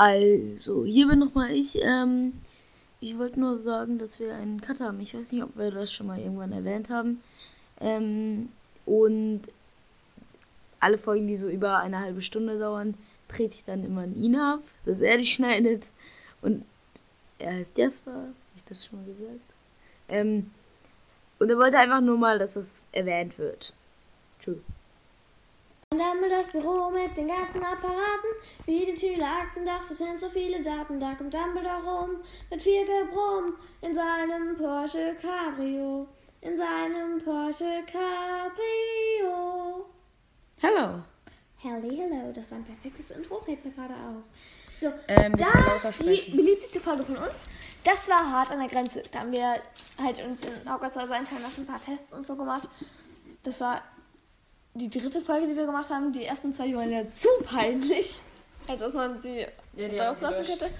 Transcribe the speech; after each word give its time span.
Also, 0.00 0.86
hier 0.86 1.08
bin 1.08 1.18
nochmal 1.18 1.50
ich. 1.50 1.76
Ähm, 1.82 2.32
ich 3.00 3.18
wollte 3.18 3.38
nur 3.38 3.58
sagen, 3.58 3.98
dass 3.98 4.18
wir 4.18 4.34
einen 4.34 4.62
Cut 4.62 4.80
haben. 4.80 4.98
Ich 5.00 5.12
weiß 5.12 5.30
nicht, 5.30 5.42
ob 5.42 5.58
wir 5.58 5.70
das 5.70 5.92
schon 5.92 6.06
mal 6.06 6.18
irgendwann 6.18 6.52
erwähnt 6.52 6.88
haben. 6.88 7.22
Ähm, 7.82 8.48
und 8.86 9.42
alle 10.80 10.96
Folgen, 10.96 11.28
die 11.28 11.36
so 11.36 11.50
über 11.50 11.76
eine 11.80 11.98
halbe 11.98 12.22
Stunde 12.22 12.58
dauern, 12.58 12.94
trete 13.28 13.56
ich 13.56 13.64
dann 13.66 13.84
immer 13.84 14.04
an 14.04 14.16
ihn 14.16 14.36
ab, 14.36 14.62
dass 14.86 15.02
er 15.02 15.18
die 15.18 15.26
schneidet. 15.26 15.82
Und 16.40 16.64
er 17.38 17.56
heißt 17.56 17.76
Jasper, 17.76 18.10
habe 18.10 18.32
ich 18.56 18.64
das 18.64 18.86
schon 18.86 19.00
mal 19.00 19.04
gesagt? 19.04 19.44
Ähm, 20.08 20.50
und 21.38 21.50
er 21.50 21.58
wollte 21.58 21.78
einfach 21.78 22.00
nur 22.00 22.16
mal, 22.16 22.38
dass 22.38 22.54
das 22.54 22.70
erwähnt 22.92 23.38
wird. 23.38 23.74
Tschüss. 25.92 25.98
Dumbledores 25.98 26.48
Büro 26.48 26.90
mit 26.90 27.16
den 27.16 27.26
ganzen 27.26 27.64
Apparaten, 27.64 28.30
wie 28.64 28.86
die 28.86 28.96
Schüler 28.96 29.26
Akten, 29.42 29.66
doch 29.66 29.88
das 29.88 29.98
sind 29.98 30.20
so 30.20 30.28
viele 30.28 30.62
Daten. 30.62 31.00
Da 31.00 31.14
kommt 31.14 31.34
Dumbledore 31.34 31.82
rum 31.82 32.10
mit 32.48 32.62
viel 32.62 32.86
Gebrumm 32.86 33.56
in 33.82 33.94
seinem 33.94 34.56
Porsche 34.56 35.16
Cabrio. 35.20 36.06
In 36.42 36.56
seinem 36.56 37.20
Porsche 37.22 37.82
Cabrio. 37.86 39.84
Hallo. 40.62 41.00
Hello, 41.58 41.90
hello, 41.90 42.32
das 42.32 42.50
war 42.50 42.58
ein 42.58 42.64
perfektes 42.64 43.10
Intro, 43.10 43.40
fällt 43.40 43.64
mir 43.64 43.72
gerade 43.72 43.94
auf. 43.94 44.22
So, 44.78 44.86
Ähm, 45.08 45.32
bisschen 45.32 45.52
da 45.52 45.72
lauter 45.74 45.92
die 45.98 46.30
beliebteste 46.30 46.80
Folge 46.80 47.04
von 47.04 47.16
uns, 47.16 47.46
das 47.84 48.08
war 48.08 48.30
hart 48.30 48.52
an 48.52 48.60
der 48.60 48.68
Grenze. 48.68 49.02
Da 49.12 49.20
haben 49.20 49.32
wir 49.32 49.60
halt 50.02 50.24
uns 50.24 50.44
in 50.44 50.72
Hogwarts 50.72 50.96
einteilen 50.96 51.42
lassen, 51.42 51.62
ein 51.62 51.66
paar 51.66 51.80
Tests 51.80 52.12
und 52.12 52.26
so 52.26 52.36
gemacht. 52.36 52.68
Das 53.42 53.60
war 53.60 53.82
die 54.74 54.90
dritte 54.90 55.20
Folge, 55.20 55.46
die 55.48 55.56
wir 55.56 55.66
gemacht 55.66 55.90
haben. 55.90 56.12
Die 56.12 56.24
ersten 56.24 56.52
zwei 56.52 56.66
die 56.66 56.76
waren 56.76 56.90
ja 56.90 57.02
zu 57.12 57.28
peinlich, 57.44 58.20
als 58.68 58.80
dass 58.80 58.92
man 58.92 59.20
sie 59.20 59.46
Ja, 59.74 59.88
drauf 59.88 60.20
lassen 60.20 60.44
könnte. 60.44 60.70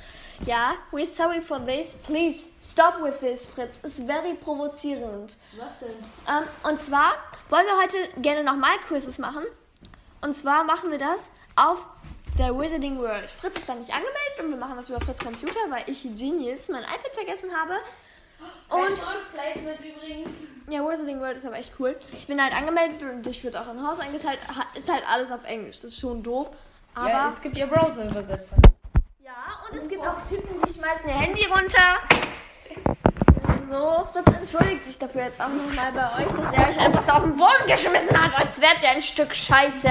Ja, 0.46 0.72
we're 0.90 1.04
sorry 1.04 1.40
for 1.40 1.64
this. 1.64 1.96
Please 2.06 2.48
stop 2.62 3.02
with 3.02 3.18
this, 3.20 3.46
Fritz. 3.46 3.78
Ist 3.82 4.00
very 4.06 4.34
provozierend. 4.34 5.36
Was 5.56 5.68
denn? 5.80 5.90
Ähm, 6.28 6.48
und 6.70 6.80
zwar 6.80 7.12
wollen 7.50 7.66
wir 7.66 7.82
heute 7.82 8.20
gerne 8.22 8.42
nochmal 8.42 8.78
Quizzes 8.86 9.18
machen. 9.18 9.42
Und 10.22 10.34
zwar 10.36 10.64
machen 10.64 10.90
wir 10.90 10.98
das 10.98 11.30
auf 11.56 11.84
der 12.38 12.58
Wizarding 12.58 12.98
World. 12.98 13.22
Fritz 13.22 13.56
ist 13.56 13.68
da 13.68 13.74
nicht 13.74 13.90
angemeldet 13.90 14.38
und 14.42 14.50
wir 14.50 14.56
machen 14.56 14.76
das 14.76 14.88
über 14.88 15.00
Fritz 15.00 15.18
Computer, 15.18 15.60
weil 15.68 15.84
ich 15.86 16.02
Genius 16.16 16.68
mein 16.68 16.84
iPad 16.84 17.12
vergessen 17.12 17.50
habe. 17.54 17.74
Und 18.68 18.98
Placement 19.32 19.80
übrigens. 19.80 20.30
ja, 20.68 20.80
Wizarding 20.88 21.20
World 21.20 21.36
ist 21.36 21.46
aber 21.46 21.56
echt 21.56 21.72
cool. 21.80 21.96
Ich 22.16 22.26
bin 22.26 22.42
halt 22.42 22.54
angemeldet 22.56 23.02
und 23.02 23.26
ich 23.26 23.42
wird 23.42 23.56
auch 23.56 23.68
im 23.70 23.86
Haus 23.86 23.98
eingeteilt. 23.98 24.38
Ist 24.74 24.90
halt 24.90 25.02
alles 25.10 25.32
auf 25.32 25.44
Englisch. 25.44 25.80
Das 25.80 25.90
ist 25.90 26.00
schon 26.00 26.22
doof. 26.22 26.50
Aber 26.94 27.08
ja, 27.08 27.24
ja, 27.26 27.30
es 27.30 27.40
gibt 27.40 27.56
ja 27.56 27.66
Browser-Übersetzer. 27.66 28.56
und 28.56 29.76
es 29.76 29.88
gibt 29.88 30.06
auch 30.06 30.16
Typen, 30.28 30.60
die 30.66 30.72
schmeißen 30.72 31.06
ihr 31.06 31.14
Handy 31.14 31.44
runter. 31.46 31.98
So, 33.68 34.08
Fritz 34.12 34.36
entschuldigt 34.36 34.84
sich 34.84 34.98
dafür 34.98 35.22
jetzt 35.22 35.40
auch 35.40 35.48
nochmal 35.48 35.92
bei 35.92 36.24
euch, 36.24 36.32
dass 36.32 36.52
er 36.52 36.68
euch 36.68 36.78
einfach 36.80 37.02
so 37.02 37.12
auf 37.12 37.22
den 37.22 37.36
Boden 37.36 37.66
geschmissen 37.68 38.20
hat, 38.20 38.36
als 38.36 38.60
wärt 38.60 38.82
ihr 38.82 38.90
ein 38.90 39.02
Stück 39.02 39.32
Scheiße. 39.32 39.88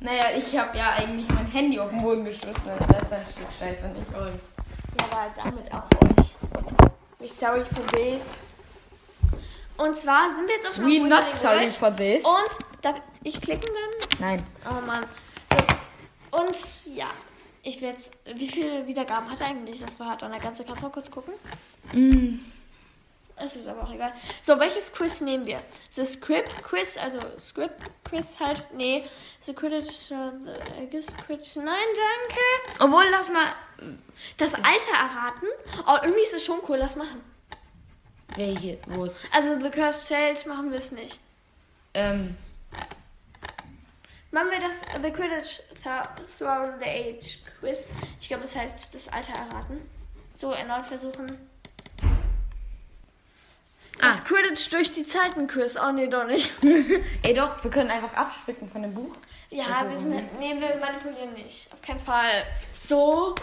Naja, 0.00 0.24
ich 0.36 0.56
habe 0.56 0.76
ja 0.76 0.92
eigentlich 0.92 1.26
mein 1.30 1.46
Handy 1.46 1.80
auf 1.80 1.88
den 1.90 2.02
Boden 2.02 2.24
gestürzt. 2.26 2.60
als 2.68 2.88
wäre 2.88 3.02
es 3.02 3.12
ein 3.12 3.24
Stück 3.32 3.48
Scheiße, 3.58 3.88
nicht 3.88 4.14
euch. 4.14 4.40
Ja, 5.00 5.06
aber 5.10 5.30
damit 5.42 5.72
auch 5.72 5.97
We're 7.18 7.28
sorry 7.28 7.64
for 7.64 7.84
this. 7.88 8.42
Und 9.76 9.96
zwar 9.96 10.28
sind 10.30 10.46
wir 10.48 10.54
jetzt 10.56 10.68
auch 10.68 10.72
schon 10.72 10.86
We 10.86 11.02
auf 11.02 11.08
not 11.08 11.30
sorry 11.30 11.60
World. 11.60 11.72
for 11.72 11.96
this. 11.96 12.24
Und 12.24 12.82
darf 12.82 13.00
ich 13.22 13.40
klicken 13.40 13.68
dann? 13.72 14.18
Nein. 14.20 14.46
Oh 14.68 14.80
Mann. 14.86 15.04
So. 15.50 16.38
Und 16.42 16.96
ja. 16.96 17.10
Ich 17.62 17.80
will 17.80 17.88
jetzt. 17.90 18.12
Wie 18.34 18.48
viele 18.48 18.86
Wiedergaben 18.86 19.30
hat 19.30 19.40
er 19.40 19.48
eigentlich? 19.48 19.84
Das 19.84 19.98
war 20.00 20.10
halt 20.10 20.22
an 20.22 20.32
der 20.32 20.40
ganze. 20.40 20.64
Kannst 20.64 20.82
du 20.82 20.86
mal 20.86 20.92
kurz 20.92 21.10
gucken? 21.10 21.34
Mm. 21.92 22.38
Es 23.40 23.56
ist 23.56 23.66
aber 23.68 23.84
auch 23.84 23.92
egal. 23.92 24.12
So, 24.42 24.58
welches 24.58 24.92
Quiz 24.92 25.20
nehmen 25.20 25.44
wir? 25.46 25.60
The 25.90 26.04
Script 26.04 26.62
Quiz, 26.62 26.96
also 26.96 27.18
Script 27.38 27.82
Quiz 28.04 28.38
halt. 28.40 28.64
Nee. 28.74 29.04
The 29.40 29.54
Quidditch. 29.54 30.08
The 30.08 31.14
Quidditch. 31.26 31.56
Nein, 31.56 31.66
danke. 31.66 32.84
Obwohl, 32.84 33.04
lass 33.10 33.28
mal. 33.30 33.54
Das 34.36 34.54
Alter 34.54 34.92
erraten. 34.92 35.48
Oh, 35.86 35.96
irgendwie 36.02 36.22
ist 36.22 36.34
es 36.34 36.44
schon 36.44 36.58
cool. 36.68 36.78
Lass 36.78 36.96
machen. 36.96 37.22
Welche? 38.36 38.78
Wo 38.86 39.04
ist? 39.04 39.22
Also, 39.32 39.58
The 39.60 39.70
Cursed 39.70 40.08
Child 40.08 40.46
machen 40.46 40.70
wir 40.70 40.78
es 40.78 40.90
nicht. 40.92 41.20
Ähm. 41.94 42.36
Machen 44.30 44.50
wir 44.50 44.60
das 44.60 44.80
The 45.02 45.10
Quidditch 45.10 45.60
Th- 45.82 46.02
Throughout 46.38 46.78
the 46.80 46.86
Age 46.88 47.38
Quiz. 47.60 47.90
Ich 48.20 48.28
glaube, 48.28 48.42
das 48.42 48.54
heißt 48.54 48.94
das 48.94 49.08
Alter 49.08 49.32
erraten. 49.32 49.80
So, 50.34 50.50
erneut 50.52 50.84
versuchen. 50.86 51.47
Das 54.00 54.20
Ah. 54.20 54.24
Quidditch 54.24 54.68
durch 54.72 54.92
die 54.92 55.06
Zeiten 55.06 55.46
Quiz. 55.46 55.76
Oh 55.76 55.90
nee, 55.92 56.06
doch 56.06 56.24
nicht. 56.24 56.52
Ey, 57.22 57.34
doch, 57.34 57.62
wir 57.62 57.70
können 57.70 57.90
einfach 57.90 58.14
abspicken 58.14 58.70
von 58.70 58.82
dem 58.82 58.94
Buch. 58.94 59.14
Ja, 59.50 59.84
wir 59.88 59.96
sind. 59.96 60.10
Nee, 60.38 60.54
wir 60.58 60.76
manipulieren 60.80 61.32
nicht. 61.32 61.72
Auf 61.72 61.80
keinen 61.82 62.00
Fall. 62.00 62.44
So. 62.86 63.34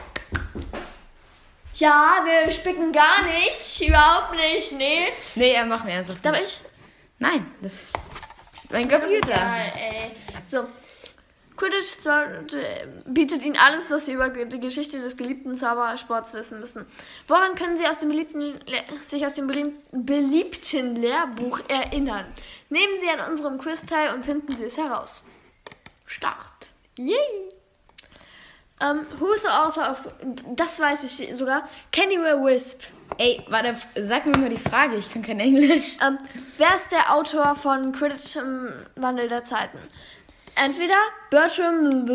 Ja, 1.75 2.23
wir 2.23 2.49
spicken 2.51 2.91
gar 2.91 3.23
nicht. 3.23 3.81
Überhaupt 3.87 4.35
nicht. 4.35 4.71
Nee. 4.73 5.07
Nee, 5.35 5.51
er 5.51 5.65
macht 5.65 5.83
mir 5.85 5.93
ernsthaft. 5.93 6.23
Darf 6.23 6.37
ich? 6.39 6.61
Nein, 7.19 7.51
das 7.61 7.73
ist 7.73 7.93
mein 8.69 8.89
Computer. 8.89 9.31
Ja, 9.35 9.65
ey. 9.75 10.11
So. 10.45 10.65
Quidditch 11.57 11.97
bietet 13.05 13.43
ihnen 13.43 13.57
alles, 13.57 13.89
was 13.89 14.05
sie 14.05 14.13
über 14.13 14.29
die 14.29 14.59
Geschichte 14.59 14.99
des 14.99 15.15
geliebten 15.15 15.55
Zaubersports 15.55 16.33
wissen 16.33 16.59
müssen. 16.59 16.85
Woran 17.27 17.55
können 17.55 17.77
sie 17.77 17.87
aus 17.87 17.99
sich 19.05 19.25
aus 19.25 19.33
dem 19.35 19.47
belie- 19.47 19.73
beliebten 19.91 20.95
Lehrbuch 20.95 21.61
erinnern? 21.67 22.25
Nehmen 22.69 22.99
Sie 22.99 23.09
an 23.09 23.31
unserem 23.31 23.57
Quiz 23.57 23.85
teil 23.85 24.13
und 24.13 24.25
finden 24.25 24.55
Sie 24.55 24.65
es 24.65 24.77
heraus. 24.77 25.23
Start. 26.05 26.67
Yay! 26.97 27.15
Ähm, 28.81 29.05
who's 29.19 29.41
the 29.41 29.47
author 29.47 29.89
of... 29.89 30.01
Das 30.55 30.79
weiß 30.79 31.03
ich 31.05 31.35
sogar. 31.35 31.69
Kennyware 31.91 32.43
Wisp. 32.43 32.81
Ey, 33.17 33.45
warte, 33.49 33.77
sag 34.01 34.25
mir 34.25 34.37
mal 34.37 34.49
die 34.49 34.57
Frage, 34.57 34.97
ich 34.97 35.09
kann 35.09 35.21
kein 35.21 35.39
Englisch. 35.39 35.97
Ähm, 36.05 36.17
wer 36.57 36.75
ist 36.75 36.91
der 36.91 37.13
Autor 37.13 37.55
von 37.55 37.93
Quidditch 37.93 38.35
im 38.35 38.73
Wandel 38.95 39.29
der 39.29 39.45
Zeiten? 39.45 39.77
Entweder 40.55 40.95
Bertram 41.29 42.07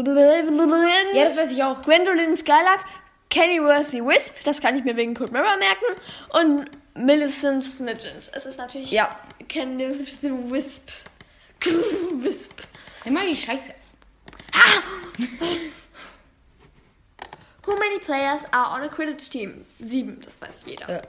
Ja, 1.12 1.24
das 1.24 1.36
weiß 1.36 1.50
ich 1.50 1.62
auch. 1.62 1.82
Gwendolyn 1.82 2.34
Skylark, 2.34 2.84
Kennyworthy 3.28 4.04
Wisp, 4.04 4.36
das 4.44 4.60
kann 4.60 4.76
ich 4.76 4.84
mir 4.84 4.96
wegen 4.96 5.14
Code 5.14 5.32
Mirror 5.32 5.56
merken, 5.58 5.84
und 6.30 6.70
Millicent 6.94 7.62
Snigent. 7.64 8.30
Es 8.32 8.46
ist 8.46 8.58
natürlich 8.58 8.90
Ja. 8.90 9.14
Kennyworthy 9.48 10.30
Wisp. 10.50 10.88
Wisp. 12.14 12.60
Immer 13.04 13.26
die 13.26 13.36
Scheiße. 13.36 13.74
Who 17.64 17.76
many 17.76 17.98
players 17.98 18.46
are 18.52 18.74
on 18.74 18.82
a 18.82 18.88
Quidditch 18.88 19.30
team? 19.30 19.64
Sieben, 19.78 20.20
das 20.22 20.40
weiß 20.40 20.62
jeder. 20.66 20.90
Ja. 20.90 21.00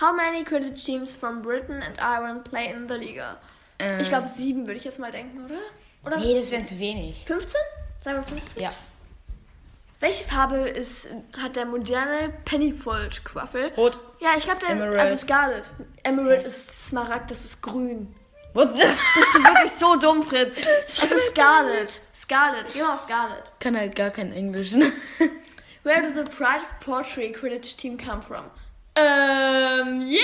How 0.00 0.12
many 0.12 0.44
Quidditch 0.44 0.84
teams 0.84 1.14
from 1.14 1.42
Britain 1.42 1.82
and 1.82 1.98
Ireland 2.00 2.44
play 2.44 2.72
in 2.72 2.88
the 2.88 2.94
Liga? 2.94 3.38
Ähm, 3.80 3.98
Ich 4.00 4.08
glaube 4.08 4.26
sieben, 4.28 4.66
würde 4.66 4.78
ich 4.78 4.84
jetzt 4.84 4.98
mal 4.98 5.10
denken, 5.10 5.44
oder? 5.44 5.58
Oder 6.04 6.18
Nee, 6.18 6.38
das 6.38 6.50
wären 6.50 6.64
zu 6.66 6.78
wenig. 6.78 7.24
15? 7.26 7.60
Sagen 8.00 8.18
wir 8.18 8.22
15? 8.24 8.62
Ja. 8.62 8.72
Welche 10.00 10.24
Farbe 10.24 10.56
ist, 10.68 11.10
hat 11.36 11.56
der 11.56 11.66
moderne 11.66 12.32
Pennyfold-Quaffel? 12.46 13.72
Rot. 13.76 13.98
Ja, 14.20 14.30
ich 14.36 14.44
glaube, 14.44 14.60
der. 14.60 14.70
Emerald. 14.70 14.98
Also 14.98 15.16
Scarlet. 15.16 15.74
Emerald 16.04 16.44
ist 16.44 16.86
Smaragd, 16.86 17.30
das 17.30 17.44
ist 17.44 17.62
grün. 17.62 18.14
What 18.54 18.74
the? 18.76 18.82
Bist 19.14 19.34
du 19.34 19.38
wirklich 19.44 19.70
so 19.72 19.96
dumm, 19.96 20.22
Fritz? 20.22 20.64
Es 20.86 20.98
ist 21.12 21.26
Scarlet. 21.28 22.00
Scarlet, 22.14 22.72
genau, 22.72 22.96
Scarlet. 22.96 23.52
kann 23.60 23.76
halt 23.76 23.94
gar 23.94 24.10
kein 24.10 24.32
Englisch. 24.32 24.72
ne? 24.72 24.90
Where 25.84 26.00
did 26.02 26.14
the 26.14 26.24
Pride 26.24 26.62
of 26.62 26.80
Portrait 26.84 27.34
Quidditch 27.34 27.76
team 27.76 27.96
come 27.98 28.20
from? 28.22 28.44
Ähm, 28.96 30.00
yay! 30.00 30.20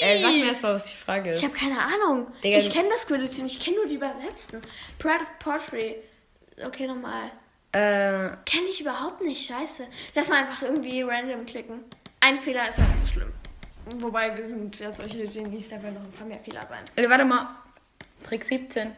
Äh, 0.00 0.18
sag 0.18 0.30
mir 0.32 0.46
erst 0.46 0.62
mal, 0.62 0.74
was 0.74 0.84
die 0.84 0.96
Frage 0.96 1.32
ist. 1.32 1.42
Ich 1.42 1.44
habe 1.48 1.58
keine 1.58 1.80
Ahnung. 1.80 2.28
Digga, 2.42 2.58
ich 2.58 2.70
kenne 2.70 2.88
das 2.90 3.06
Quidditch 3.06 3.36
Team, 3.36 3.46
ich 3.46 3.58
kenne 3.60 3.76
nur 3.76 3.86
die 3.86 3.96
übersetzten. 3.96 4.62
Pride 4.98 5.20
of 5.22 5.38
Portrait. 5.40 5.96
Okay, 6.64 6.86
nochmal. 6.86 7.30
Äh, 7.72 8.36
Kenne 8.46 8.66
ich 8.70 8.80
überhaupt 8.80 9.20
nicht, 9.22 9.46
scheiße. 9.46 9.86
Lass 10.14 10.28
mal 10.28 10.38
einfach 10.44 10.62
irgendwie 10.62 11.02
random 11.02 11.44
klicken. 11.44 11.84
Ein 12.20 12.38
Fehler 12.38 12.68
ist 12.68 12.78
ja 12.78 12.86
nicht 12.86 13.00
so 13.00 13.06
schlimm. 13.06 13.32
Wobei 13.96 14.36
wir 14.36 14.44
sind 14.48 14.78
ja 14.78 14.90
solche 14.90 15.26
Genies, 15.26 15.68
da 15.68 15.82
werden 15.82 15.94
noch 15.94 16.02
ein 16.02 16.12
paar 16.12 16.26
mehr 16.26 16.40
Fehler 16.40 16.64
sein. 16.66 16.84
Äh, 16.96 17.08
warte 17.08 17.24
mal. 17.24 17.56
Trick 18.24 18.44
17. 18.44 18.94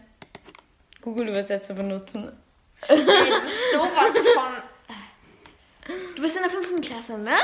Google-Übersetzer 1.02 1.74
benutzen. 1.74 2.32
Ey, 2.88 2.96
du 2.96 3.40
bist 3.42 3.72
sowas 3.72 4.24
von. 4.34 4.62
Du 6.16 6.22
bist 6.22 6.36
in 6.36 6.42
der 6.42 6.50
fünften 6.50 6.80
Klasse, 6.80 7.18
ne? 7.18 7.36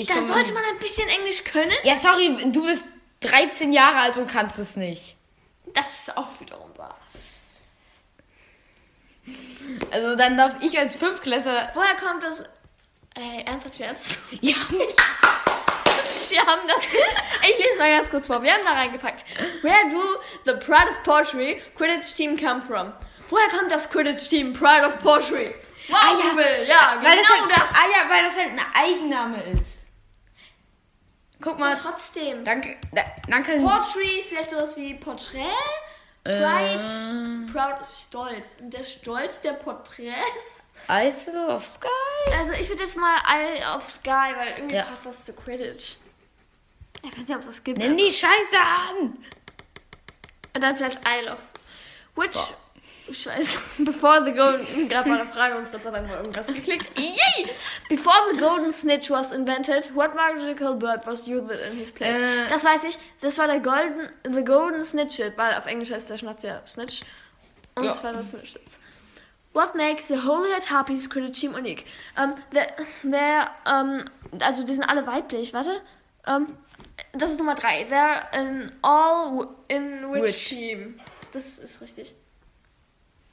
Ich 0.00 0.06
Da 0.08 0.22
sollte 0.22 0.52
man 0.54 0.64
ein 0.64 0.78
bisschen 0.78 1.08
Englisch 1.08 1.44
können. 1.44 1.72
Ja, 1.82 1.96
sorry, 1.96 2.34
du 2.52 2.64
bist 2.64 2.86
13 3.20 3.72
Jahre 3.72 3.98
alt 3.98 4.16
und 4.16 4.30
kannst 4.30 4.58
es 4.58 4.76
nicht. 4.76 5.16
Das 5.74 6.00
ist 6.08 6.16
auch 6.16 6.28
wiederum 6.40 6.70
wahr. 6.76 6.96
Also 9.90 10.16
dann 10.16 10.36
darf 10.38 10.54
ich 10.62 10.78
als 10.78 10.96
Fünftklässler. 10.96 11.70
Woher 11.74 11.94
kommt 11.96 12.22
das? 12.24 12.44
Ey, 13.14 13.42
ernsthaft 13.44 13.78
jetzt? 13.78 14.20
Ja, 14.40 14.54
Wir 16.30 16.46
haben 16.46 16.66
das. 16.68 16.84
Ich 16.84 17.58
lese 17.58 17.78
mal 17.78 17.90
ganz 17.96 18.08
kurz 18.10 18.26
vor. 18.26 18.42
Wir 18.42 18.52
haben 18.52 18.64
da 18.64 18.72
reingepackt. 18.72 19.24
Where 19.62 19.88
do 19.90 20.00
the 20.44 20.52
Pride 20.64 20.88
of 20.90 21.02
Portray 21.02 21.60
Quidditch 21.76 22.14
Team 22.16 22.36
come 22.38 22.62
from? 22.62 22.92
Woher 23.28 23.48
kommt 23.48 23.70
das 23.70 23.90
Quidditch 23.90 24.28
Team 24.28 24.52
Pride 24.52 24.86
of 24.86 24.98
Portray? 25.00 25.54
Wow, 25.88 25.98
Ah, 26.00 26.12
ja. 26.12 26.64
Ja, 26.64 26.94
genau 26.94 27.08
weil 27.10 27.16
das 27.18 27.28
halt, 27.28 27.50
das. 27.50 27.70
Ah 27.74 27.86
ja, 27.90 28.08
weil 28.08 28.24
das 28.24 28.36
halt 28.36 28.48
ein 28.50 28.60
Eigenname 28.74 29.42
ist. 29.52 29.69
Guck 31.40 31.58
mal. 31.58 31.72
Aber 31.72 31.80
trotzdem. 31.80 32.44
Danke. 32.44 32.76
Da, 32.92 33.02
danke. 33.28 33.52
Ist 33.52 34.28
vielleicht 34.28 34.50
sowas 34.50 34.76
wie 34.76 34.94
Porträt. 34.94 35.46
Pride. 36.22 36.84
Proud 37.50 37.80
ist 37.80 38.04
Stolz. 38.04 38.58
Und 38.60 38.74
der 38.74 38.84
Stolz 38.84 39.40
der 39.40 39.54
Porträts. 39.54 40.64
Isle 40.88 41.48
of 41.48 41.64
Sky. 41.64 41.86
Also 42.38 42.52
ich 42.52 42.68
würde 42.68 42.82
jetzt 42.82 42.96
mal 42.96 43.16
Eye 43.26 43.62
of 43.74 43.88
Sky, 43.88 44.34
weil 44.36 44.54
irgendwie 44.56 44.74
Ja. 44.76 44.84
passt 44.84 45.06
das 45.06 45.24
zu 45.24 45.32
Quidditch. 45.32 45.96
Ich 47.02 47.10
weiß 47.16 47.26
nicht, 47.26 47.30
ob 47.34 47.40
es 47.40 47.46
das 47.46 47.64
gibt. 47.64 47.78
Nimm 47.78 47.96
die 47.96 48.12
Scheiße 48.12 48.58
an. 48.58 49.16
Und 50.54 50.60
dann 50.60 50.76
vielleicht 50.76 51.00
Isle 51.08 51.32
of 51.32 51.40
Which. 52.16 52.36
Scheiße. 53.14 53.58
Before 53.84 54.24
the 54.24 54.32
Golden. 54.32 54.88
Gerade 54.88 55.08
mal 55.08 55.20
eine 55.20 55.28
Frage 55.28 55.56
und 55.56 55.68
Fritz 55.68 55.84
hat 55.84 55.94
einfach 55.94 56.16
irgendwas 56.16 56.46
geklickt. 56.46 56.88
Yay! 56.98 57.48
Before 57.88 58.14
the 58.32 58.38
Golden 58.38 58.72
Snitch 58.72 59.10
was 59.10 59.32
invented, 59.32 59.94
what 59.94 60.14
magical 60.14 60.74
bird 60.74 61.06
was 61.06 61.26
used 61.26 61.50
in 61.50 61.76
his 61.76 61.90
place? 61.90 62.18
Äh. 62.18 62.46
das 62.48 62.64
weiß 62.64 62.84
ich. 62.84 62.98
Das 63.20 63.38
war 63.38 63.46
der 63.46 63.60
Golden. 63.60 64.08
The 64.24 64.44
Golden 64.44 64.84
Snitchit, 64.84 65.36
weil 65.36 65.54
auf 65.54 65.66
Englisch 65.66 65.90
heißt 65.90 66.08
der 66.10 66.18
Schnatz 66.18 66.42
ja 66.42 66.60
Snitch. 66.66 67.00
Und 67.74 67.84
Ja. 67.84 67.90
das 67.90 68.02
war 68.04 68.12
das 68.12 68.30
Snitchit. 68.30 68.60
What 69.52 69.74
makes 69.74 70.06
the 70.08 70.22
Holyhead 70.22 70.70
Harpies 70.70 71.10
Quidditch 71.10 71.40
Team 71.40 71.54
unique? 71.54 71.84
Ähm, 72.16 72.34
der, 72.52 72.68
der, 73.02 73.50
ähm, 73.66 74.04
also 74.40 74.64
die 74.64 74.72
sind 74.72 74.84
alle 74.84 75.06
weiblich, 75.06 75.52
warte. 75.52 75.80
Ähm, 76.26 76.56
das 77.12 77.32
ist 77.32 77.38
Nummer 77.38 77.56
drei. 77.56 77.82
They're 77.90 78.30
an 78.32 78.72
all 78.82 79.48
in 79.68 80.12
which, 80.12 80.22
Which? 80.22 80.48
team? 80.50 81.00
Das 81.32 81.58
ist 81.58 81.80
richtig. 81.82 82.14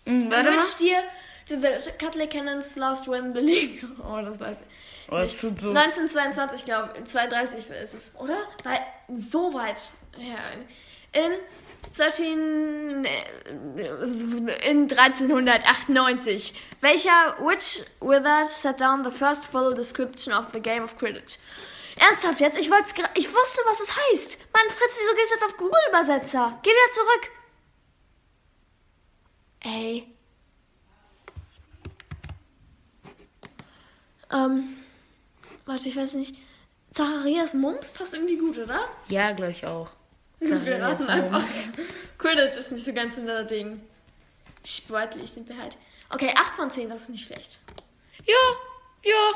Hm, 0.07 0.31
warte 0.31 0.51
mal. 0.51 0.63
did 1.48 1.62
the 1.62 1.92
Catholic 1.98 2.31
Cannons 2.31 2.75
last 2.75 3.07
win 3.07 3.31
the 3.33 3.42
league? 3.42 3.83
Oh, 4.04 4.21
das 4.21 4.39
weiß 4.39 4.57
ich. 4.59 4.68
Oh, 5.12 5.15
das 5.15 5.39
tut 5.39 5.59
so. 5.59 5.69
1922, 5.69 6.65
glaube 6.65 6.94
ich. 6.98 7.06
32 7.09 7.69
ist 7.69 7.94
es, 7.94 8.15
oder? 8.18 8.38
Weil 8.63 8.80
so 9.13 9.54
weit. 9.54 9.89
Ja. 10.18 10.38
In 11.13 11.33
13, 11.95 13.06
in 14.65 14.89
1398. 14.89 16.54
Welcher 16.81 17.38
Witch 17.39 17.81
Wizard 18.01 18.48
set 18.48 18.81
down 18.81 19.04
the 19.04 19.12
first 19.12 19.45
full 19.45 19.74
description 19.74 20.33
of 20.33 20.51
the 20.54 20.59
game 20.59 20.83
of 20.83 20.98
Quidditch? 20.98 21.39
Ernsthaft 22.00 22.42
jetzt? 22.42 22.59
Ich 22.59 22.69
wollte 22.69 22.94
ich 23.15 23.33
wusste, 23.33 23.62
was 23.65 23.80
es 23.80 23.95
heißt. 23.95 24.54
Mann, 24.54 24.69
Fritz, 24.69 24.98
wieso 25.00 25.15
gehst 25.15 25.31
du 25.31 25.36
jetzt 25.36 25.45
auf 25.45 25.57
Google 25.57 25.80
Übersetzer? 25.89 26.59
Geh 26.62 26.69
wieder 26.69 26.92
zurück. 26.92 27.31
Ey. 29.62 30.07
Ähm, 34.33 34.77
warte, 35.65 35.88
ich 35.88 35.95
weiß 35.95 36.15
nicht. 36.15 36.36
Zacharias 36.92 37.54
Mums 37.54 37.92
passt 37.92 38.13
irgendwie 38.13 38.38
gut, 38.38 38.57
oder? 38.57 38.80
Ja, 39.09 39.31
glaube 39.31 39.51
ich 39.51 39.65
auch. 39.65 39.89
Wir 40.39 40.81
raten 40.81 41.07
einfach. 41.07 41.44
Quidditch 42.18 42.57
ist 42.57 42.71
nicht 42.71 42.86
so 42.86 42.94
ganz 42.94 43.18
unser 43.18 43.44
Ding. 43.44 43.81
Sportlich 44.65 45.31
sind 45.31 45.48
wir 45.48 45.57
halt. 45.57 45.77
Okay, 46.09 46.33
8 46.36 46.54
von 46.56 46.71
10, 46.71 46.89
das 46.89 47.04
ist 47.04 47.09
nicht 47.09 47.25
schlecht. 47.25 47.59
Ja, 48.25 48.36
ja. 49.04 49.31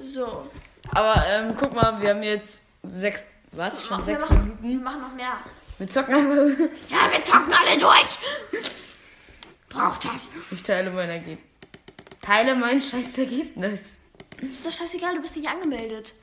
So. 0.00 0.48
Aber 0.90 1.24
ähm, 1.26 1.56
guck 1.58 1.74
mal, 1.74 2.00
wir 2.00 2.10
haben 2.10 2.22
jetzt 2.22 2.62
sechs. 2.82 3.26
Was? 3.52 3.86
Schon 3.86 3.98
wir, 3.98 4.04
sechs 4.04 4.20
machen, 4.30 4.58
wir 4.60 4.68
Minuten? 4.68 4.84
machen 4.84 5.00
noch 5.00 5.14
mehr. 5.14 5.38
Wir 5.78 5.88
zocken 5.90 6.14
einfach. 6.14 6.66
Ja, 6.90 7.10
wir 7.12 7.22
zocken 7.24 7.52
alle 7.52 7.78
durch. 7.78 8.18
Braucht 9.68 10.04
das. 10.04 10.32
Ich 10.50 10.62
teile 10.62 10.90
mein 10.90 11.10
Ergebnis. 11.10 11.38
Teile 12.20 12.54
mein 12.54 12.80
scheiß 12.82 13.16
Ergebnis. 13.18 14.00
Ist 14.40 14.66
doch 14.66 14.70
scheißegal, 14.72 15.14
du 15.16 15.22
bist 15.22 15.36
nicht 15.36 15.48
angemeldet. 15.48 16.14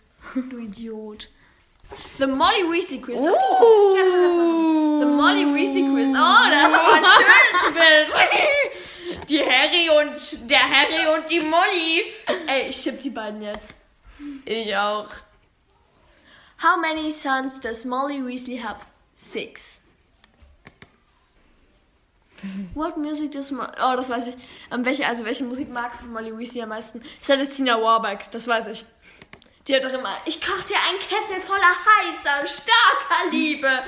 Du 0.50 0.57
Idiot. 0.57 1.29
The 2.18 2.27
Molly 2.27 2.69
Weasley 2.69 3.00
Quiz. 3.00 3.19
Das 3.24 3.33
Oh. 3.33 3.95
ja, 3.95 4.03
das. 4.03 4.33
The 4.33 5.06
Molly 5.06 5.45
Weasley 5.56 5.83
Quiz. 5.83 6.09
Oh, 6.09 6.50
das 6.51 6.71
ist 6.73 6.77
aber 6.80 6.94
ein 6.94 7.06
schönes 7.06 7.73
Bild. 7.73 9.30
Die 9.30 9.39
Harry 9.41 9.89
und 9.89 10.50
der 10.50 10.59
Harry 10.69 11.07
und 11.18 11.30
die 11.31 11.39
Molly. 11.39 12.03
Ey, 12.47 12.68
ich 12.69 12.75
schipp 12.75 13.01
die 13.01 13.09
beiden 13.09 13.41
jetzt. 13.41 13.75
Ich 14.45 14.75
auch. 14.75 15.07
How 16.59 16.80
many 16.80 17.12
sons 17.12 17.59
does 17.59 17.86
Molly 17.86 18.19
Weasley 18.19 18.62
have? 18.62 18.88
Six. 19.15 19.80
What 22.74 22.98
music 22.98 23.31
does 23.31 23.51
Mo 23.51 23.63
Oh, 23.80 23.95
das 23.95 24.09
weiß 24.09 24.27
ich. 24.27 24.36
Ähm, 24.71 24.86
welche, 24.86 25.07
also 25.07 25.25
welche 25.25 25.44
Musik 25.44 25.69
mag 25.69 25.95
von 25.95 26.12
Molly 26.12 26.38
Weasley 26.38 26.62
am 26.62 26.69
meisten? 26.69 27.01
Celestina 27.21 27.81
Warbeck, 27.81 28.30
das 28.31 28.48
weiß 28.48 28.68
ich. 28.68 28.86
Die 29.68 29.75
hat 29.75 29.83
doch 29.83 29.94
immer, 29.94 30.15
ich 30.25 30.39
koch 30.39 30.63
dir 30.63 30.77
einen 30.88 31.00
Kessel 31.00 31.42
voller 31.42 31.62
heißer, 31.62 32.48
starker 32.48 33.31
Liebe. 33.31 33.83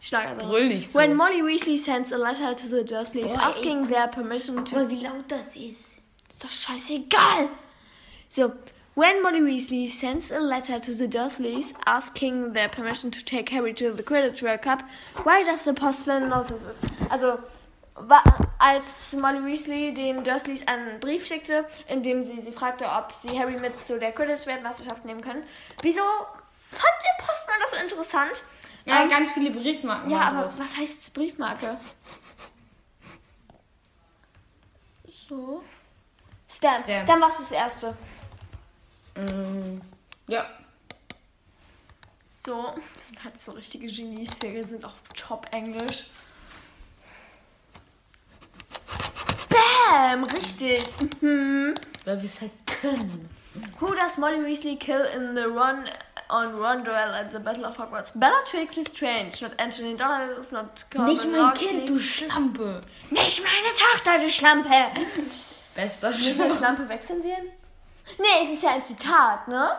Schlagersängerin. 0.00 0.48
Brüll 0.48 0.68
nicht 0.68 0.92
so. 0.92 0.98
When 0.98 1.14
Molly 1.14 1.42
Weasley 1.42 1.78
sends 1.78 2.12
a 2.12 2.16
letter 2.16 2.54
to 2.54 2.66
the 2.66 2.84
Dursleys 2.84 3.32
Boah, 3.32 3.40
ey, 3.40 3.48
asking 3.48 3.88
their 3.88 4.08
permission 4.08 4.62
to... 4.64 4.76
mal, 4.76 4.90
wie 4.90 5.02
laut 5.02 5.24
das 5.28 5.56
ist. 5.56 5.98
Ist 6.28 6.44
doch 6.44 6.50
scheißegal. 6.50 7.48
So, 8.28 8.52
when 8.94 9.22
Molly 9.22 9.40
Weasley 9.40 9.88
sends 9.88 10.30
a 10.30 10.38
letter 10.40 10.78
to 10.78 10.92
the 10.92 11.06
Dursleys 11.08 11.74
asking 11.86 12.52
their 12.52 12.68
permission 12.68 13.10
to 13.10 13.24
take 13.24 13.48
Harry 13.50 13.72
to 13.74 13.92
the 13.92 14.02
Quidditch 14.02 14.42
World 14.42 14.62
Cup, 14.62 14.82
why 15.24 15.42
does 15.42 15.64
the 15.64 15.74
postman 15.74 16.28
know 16.28 16.42
this 16.42 16.62
is? 16.62 16.80
Also, 17.10 17.38
als 18.58 19.14
Molly 19.14 19.40
Weasley 19.40 19.92
den 19.94 20.22
Dursleys 20.24 20.66
einen 20.66 21.00
Brief 21.00 21.24
schickte, 21.26 21.64
in 21.88 22.02
dem 22.02 22.22
sie 22.22 22.40
sie 22.40 22.52
fragte, 22.52 22.86
ob 22.86 23.12
sie 23.12 23.38
Harry 23.38 23.56
mit 23.58 23.80
zu 23.82 23.98
der 23.98 24.12
Quidditch-Weltmeisterschaft 24.12 25.04
nehmen 25.04 25.20
können, 25.20 25.42
wieso 25.82 26.02
fand 26.70 26.94
der 27.02 27.24
Postman 27.24 27.56
das 27.60 27.70
so 27.72 27.76
interessant? 27.76 28.44
Ja, 28.86 29.02
Ähm, 29.02 29.08
ganz 29.10 29.30
viele 29.32 29.50
Briefmarken. 29.50 30.10
ja, 30.10 30.20
aber 30.22 30.42
drauf. 30.42 30.52
was 30.58 30.76
heißt 30.76 31.14
Briefmarke? 31.14 31.78
So. 35.28 35.62
Stamp. 36.48 36.84
Stamp. 36.84 37.06
Dann 37.06 37.20
war's 37.20 37.38
das 37.38 37.50
erste. 37.52 37.96
Ähm, 39.16 39.80
ja. 40.28 40.46
So. 42.28 42.74
Das 42.94 43.08
sind 43.08 43.24
halt 43.24 43.38
so 43.38 43.52
richtige 43.52 43.86
Genies. 43.86 44.40
Wir 44.40 44.64
sind 44.64 44.84
auf 44.84 45.00
Top-Englisch. 45.14 46.06
Bam! 49.48 50.24
Richtig. 50.24 50.84
Mhm. 51.20 51.74
Weil 52.04 52.20
wir 52.20 52.28
es 52.28 52.40
halt 52.40 52.52
können. 52.66 53.28
Who 53.78 53.94
does 53.94 54.18
Molly 54.18 54.44
Weasley 54.44 54.76
kill 54.76 55.06
in 55.14 55.36
the 55.36 55.44
run 55.44 55.88
on 56.28 56.54
Ron 56.56 56.84
duel 56.84 57.14
at 57.14 57.30
the 57.30 57.38
Battle 57.38 57.64
of 57.64 57.78
Hogwarts? 57.78 58.12
Bellatrix 58.12 58.76
Lestrange, 58.76 59.40
not 59.40 59.52
Anthony 59.60 59.96
Donald, 59.96 60.50
not 60.50 60.84
Corbin 60.90 61.12
Nicht 61.12 61.24
mein 61.30 61.40
Roxley. 61.40 61.68
Kind, 61.68 61.88
du 61.88 61.98
Schlampe. 61.98 62.80
Nicht 63.10 63.42
meine 63.42 63.68
Tochter, 63.76 64.18
du 64.18 64.28
Schlampe! 64.28 64.70
Bester 65.76 66.10
Müssen 66.10 66.24
wir 66.24 66.34
Schlampe. 66.34 66.56
Schlampe 66.56 66.88
wegzensieren? 66.88 67.46
Nee, 68.18 68.42
es 68.42 68.52
ist 68.52 68.62
ja 68.62 68.74
ein 68.74 68.84
Zitat, 68.84 69.48
ne? 69.48 69.70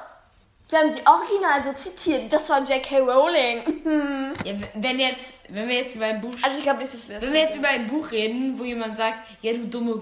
Wir 0.69 0.79
haben 0.79 0.91
sie 0.91 1.05
original 1.05 1.63
so 1.63 1.73
zitiert. 1.73 2.33
Das 2.33 2.49
war 2.49 2.61
J.K. 2.63 2.99
Rowling. 2.99 3.81
Mhm. 3.83 4.33
Ja, 4.43 4.53
wenn 4.73 4.99
jetzt, 4.99 5.33
wenn 5.49 5.67
wir 5.67 5.75
jetzt 5.75 5.95
über 5.95 6.05
ein 6.05 6.21
Buch, 6.21 6.33
Also 6.41 6.57
ich 6.57 6.63
glaube 6.63 6.79
nicht, 6.79 6.93
dass 6.93 7.07
wir 7.07 7.21
wenn 7.21 7.31
wir 7.33 7.39
jetzt 7.41 7.55
über 7.55 7.67
ein 7.67 7.87
Buch 7.87 8.09
reden, 8.11 8.57
wo 8.57 8.63
jemand 8.63 8.97
sagt, 8.97 9.19
ja 9.41 9.53
du 9.53 9.67
dumme, 9.67 10.01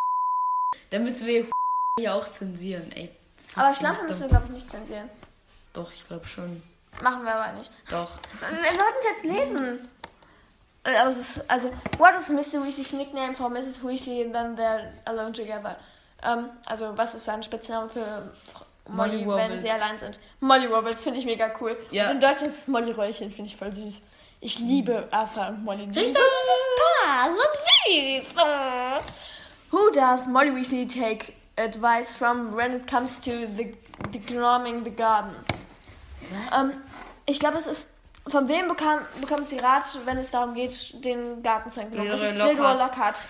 dann 0.90 1.04
müssen 1.04 1.28
wir 1.28 1.48
ja 2.00 2.14
auch 2.14 2.30
zensieren, 2.30 2.92
ey. 2.94 3.12
Aber 3.56 3.74
Schlampe 3.74 4.04
müssen 4.04 4.22
wir, 4.22 4.30
glaube 4.30 4.46
ich, 4.48 4.52
nicht 4.54 4.70
zensieren. 4.70 5.10
Doch, 5.74 5.92
ich 5.92 6.08
glaube 6.08 6.26
schon. 6.26 6.64
Machen 7.02 7.24
wir 7.24 7.36
aber 7.36 7.54
nicht. 7.54 7.72
Doch. 7.90 8.18
Wir 8.40 8.70
sollten 8.70 8.98
es 9.00 9.06
jetzt 9.06 9.26
lesen. 9.26 9.90
Ist, 10.86 11.50
also, 11.50 11.72
what 11.98 12.16
is 12.16 12.30
Mr. 12.30 12.64
Weasleys 12.64 12.94
nickname 12.94 13.36
for 13.36 13.50
Mrs. 13.50 13.82
Weasley 13.84 14.24
and 14.24 14.34
then 14.34 14.56
they're 14.56 14.92
alone 15.06 15.34
together? 15.34 15.78
Ähm, 16.26 16.50
also, 16.66 16.98
was 16.98 17.16
ist 17.16 17.26
sein 17.26 17.44
Spitzname 17.44 17.90
für 17.90 18.32
Molly, 18.90 19.26
Molly 19.26 19.38
wenn 19.38 19.60
sie 19.60 19.70
allein 19.70 19.98
sind? 20.00 20.20
Molly 20.40 20.70
Wobbles 20.70 21.04
finde 21.04 21.20
ich 21.20 21.26
mega 21.26 21.52
cool. 21.60 21.78
Ja. 21.92 22.06
Und 22.06 22.16
im 22.16 22.22
Deutschen 22.22 22.48
ist 22.48 22.58
es 22.60 22.68
Molly 22.68 22.92
Röllchen, 22.92 23.32
finde 23.32 23.50
ich 23.50 23.58
voll 23.58 23.72
süß. 23.72 24.02
Ich 24.42 24.60
liebe 24.60 25.08
Arthur 25.12 25.48
und 25.50 25.64
Molly. 25.64 25.88
Die 25.88 26.00
sind 26.00 26.18
so 26.18 26.24
Paar, 27.06 27.30
so 27.32 27.38
süß. 27.38 28.36
Oh. 28.38 29.02
Who 29.72 29.90
does 29.92 30.28
Molly 30.28 30.54
Weasley 30.54 30.86
take 30.86 31.34
advice 31.58 32.14
from 32.16 32.54
when 32.54 32.74
it 32.74 32.88
comes 32.88 33.16
to 33.20 33.48
the, 33.58 33.74
the 34.12 34.20
grooming 34.20 34.84
the 34.84 34.92
garden? 34.92 35.36
Ähm, 36.56 36.74
ich 37.26 37.40
glaube, 37.40 37.58
es 37.58 37.68
ist. 37.68 37.90
Von 38.26 38.48
wem 38.48 38.70
bekam, 38.70 39.00
bekommt 39.20 39.50
sie 39.50 39.58
Rat, 39.58 39.84
wenn 40.06 40.18
es 40.18 40.32
darum 40.32 40.54
geht, 40.54 41.04
den 41.04 41.44
Garten 41.44 41.70
zu 41.70 41.82
entwickeln? 41.82 42.08
Das 42.08 42.22
ist 42.22 42.40
Gilderoy 42.40 42.76
Lockhart. 42.76 42.80
Lockhart. 42.80 43.22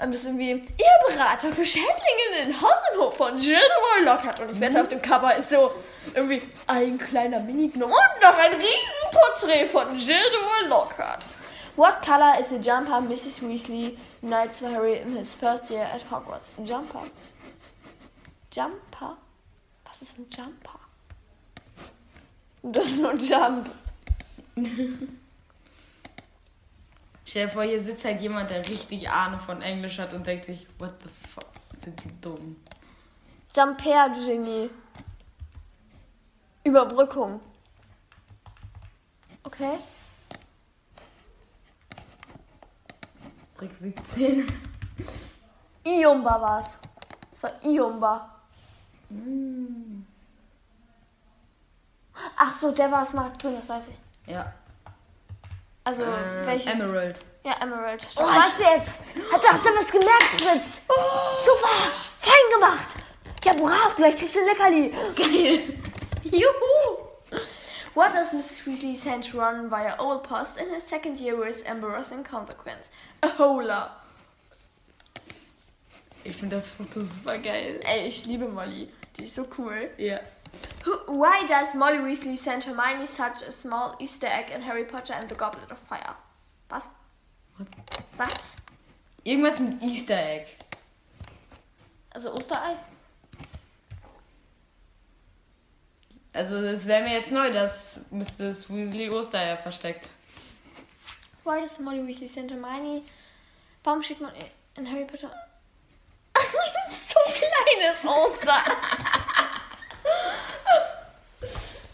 Dann 0.00 0.10
bist 0.10 0.24
du 0.24 0.30
irgendwie 0.30 0.52
ihr 0.78 1.14
Berater 1.14 1.52
für 1.52 1.64
Schädlinge 1.66 2.46
in 2.46 2.58
Haus 2.58 2.78
und 2.90 3.00
Hof 3.02 3.16
von 3.18 3.36
Gilderoy 3.36 4.02
Lockhart. 4.02 4.40
Und 4.40 4.50
ich 4.50 4.58
wette, 4.58 4.80
auf 4.80 4.88
dem 4.88 5.02
Cover 5.02 5.36
ist 5.36 5.50
so 5.50 5.72
irgendwie 6.14 6.40
ein 6.66 6.98
kleiner 6.98 7.38
Mini-Gnome 7.40 7.92
und 7.92 8.22
noch 8.22 8.38
ein 8.38 8.52
Riesenporträt 8.54 9.68
von 9.68 9.94
Gilderoy 9.98 10.68
Lockhart. 10.68 11.28
What 11.76 12.00
color 12.00 12.40
is 12.40 12.48
the 12.48 12.56
jumper 12.56 12.98
Mrs. 13.02 13.42
Weasley 13.42 13.98
unites 14.22 14.60
for 14.60 14.70
Harry 14.70 14.96
in 14.96 15.14
his 15.16 15.34
first 15.34 15.70
year 15.70 15.82
at 15.82 16.02
Hogwarts? 16.10 16.50
Jumper. 16.64 17.02
Jumper? 18.50 19.18
Was 19.84 20.00
ist 20.00 20.18
ein 20.18 20.26
Jumper? 20.30 20.80
Das 22.62 22.86
ist 22.86 23.02
nur 23.02 23.16
Jump. 23.16 23.68
Stell 27.30 27.46
dir 27.46 27.52
vor, 27.52 27.62
hier 27.62 27.80
sitzt 27.80 28.04
halt 28.04 28.20
jemand, 28.20 28.50
der 28.50 28.68
richtig 28.68 29.08
Ahnung 29.08 29.38
von 29.38 29.62
Englisch 29.62 30.00
hat 30.00 30.12
und 30.12 30.26
denkt 30.26 30.46
sich, 30.46 30.66
what 30.80 31.00
the 31.00 31.08
fuck, 31.28 31.46
sind 31.76 32.02
die 32.02 32.20
dumm. 32.20 32.56
Jumper, 33.54 34.10
Genie. 34.10 34.68
Überbrückung. 36.64 37.40
Okay. 39.44 39.78
Trick 43.56 43.70
17. 43.78 44.46
Iumba 45.86 46.40
war's. 46.40 46.80
Das 47.30 47.44
war 47.44 47.64
Iumba. 47.64 48.40
Ach 52.36 52.52
so, 52.52 52.72
der 52.72 52.90
war 52.90 53.04
Smaragd-Grün, 53.04 53.54
das 53.54 53.68
weiß 53.68 53.86
ich. 53.86 54.32
Ja. 54.32 54.52
Also, 55.84 56.02
Äh, 56.04 56.46
welchen? 56.46 56.72
Emerald. 56.80 57.20
Ja, 57.44 57.54
Emerald. 57.62 58.04
Das 58.04 58.16
Oh, 58.16 58.26
weißt 58.28 58.60
du 58.60 58.64
jetzt. 58.64 59.00
Hat 59.32 59.42
doch 59.42 59.62
du 59.62 59.76
was 59.78 59.90
gemerkt, 59.90 60.22
Fritz. 60.22 60.82
Super. 61.44 61.68
Fein 62.18 62.50
gemacht. 62.54 62.88
Ja, 63.44 63.54
brav. 63.54 63.96
Gleich 63.96 64.16
kriegst 64.16 64.36
du 64.36 64.40
ein 64.40 64.46
Leckerli. 64.46 64.94
Geil. 65.16 65.62
Juhu. 66.24 67.40
What 67.94 68.14
does 68.14 68.32
Mrs. 68.34 68.66
Weasley 68.66 68.94
send 68.94 69.34
Ron 69.34 69.70
via 69.70 69.98
Old 69.98 70.22
Post 70.22 70.58
in 70.58 70.72
his 70.72 70.86
second 70.86 71.18
year 71.18 71.36
with 71.36 71.62
embarrassing 71.64 72.22
consequence? 72.22 72.90
A 73.22 73.28
hola. 73.38 73.96
Ich 76.22 76.36
finde 76.36 76.56
das 76.56 76.72
Foto 76.72 77.02
super 77.02 77.38
geil. 77.38 77.80
Ey, 77.82 78.06
ich 78.06 78.26
liebe 78.26 78.46
Molly. 78.46 78.92
Die 79.18 79.24
ist 79.24 79.34
so 79.34 79.46
cool. 79.58 79.90
Ja. 79.96 80.18
Who- 80.18 80.22
Why 81.06 81.44
does 81.46 81.74
Molly 81.74 81.98
Weasley 81.98 82.36
send 82.36 82.64
Hermione 82.64 83.04
such 83.06 83.42
a 83.42 83.52
small 83.52 83.96
Easter 83.98 84.26
egg 84.26 84.50
in 84.54 84.62
Harry 84.62 84.84
Potter 84.84 85.12
and 85.12 85.28
the 85.28 85.34
Goblet 85.34 85.70
of 85.70 85.78
Fire? 85.78 86.14
Was? 86.70 86.88
Was? 88.16 88.56
Irgendwas 89.24 89.60
mit 89.60 89.82
Easter 89.82 90.16
Egg. 90.16 90.46
Also 92.10 92.32
Osterei? 92.32 92.76
Also 96.32 96.62
das 96.62 96.86
wäre 96.86 97.02
mir 97.02 97.14
jetzt 97.14 97.32
neu, 97.32 97.52
dass 97.52 98.00
Mrs. 98.10 98.70
Weasley 98.70 99.10
Ostereier 99.10 99.56
versteckt. 99.56 100.08
Why 101.44 101.60
does 101.60 101.78
Molly 101.80 102.06
Weasley 102.06 102.28
send 102.28 102.50
Hermione? 102.50 103.02
Warum 103.82 104.02
schickt 104.02 104.20
man 104.20 104.32
in 104.76 104.90
Harry 104.90 105.04
Potter 105.04 105.30
so 107.06 107.18
ein 107.26 107.34
kleines 107.34 108.04
Oster? 108.04 108.62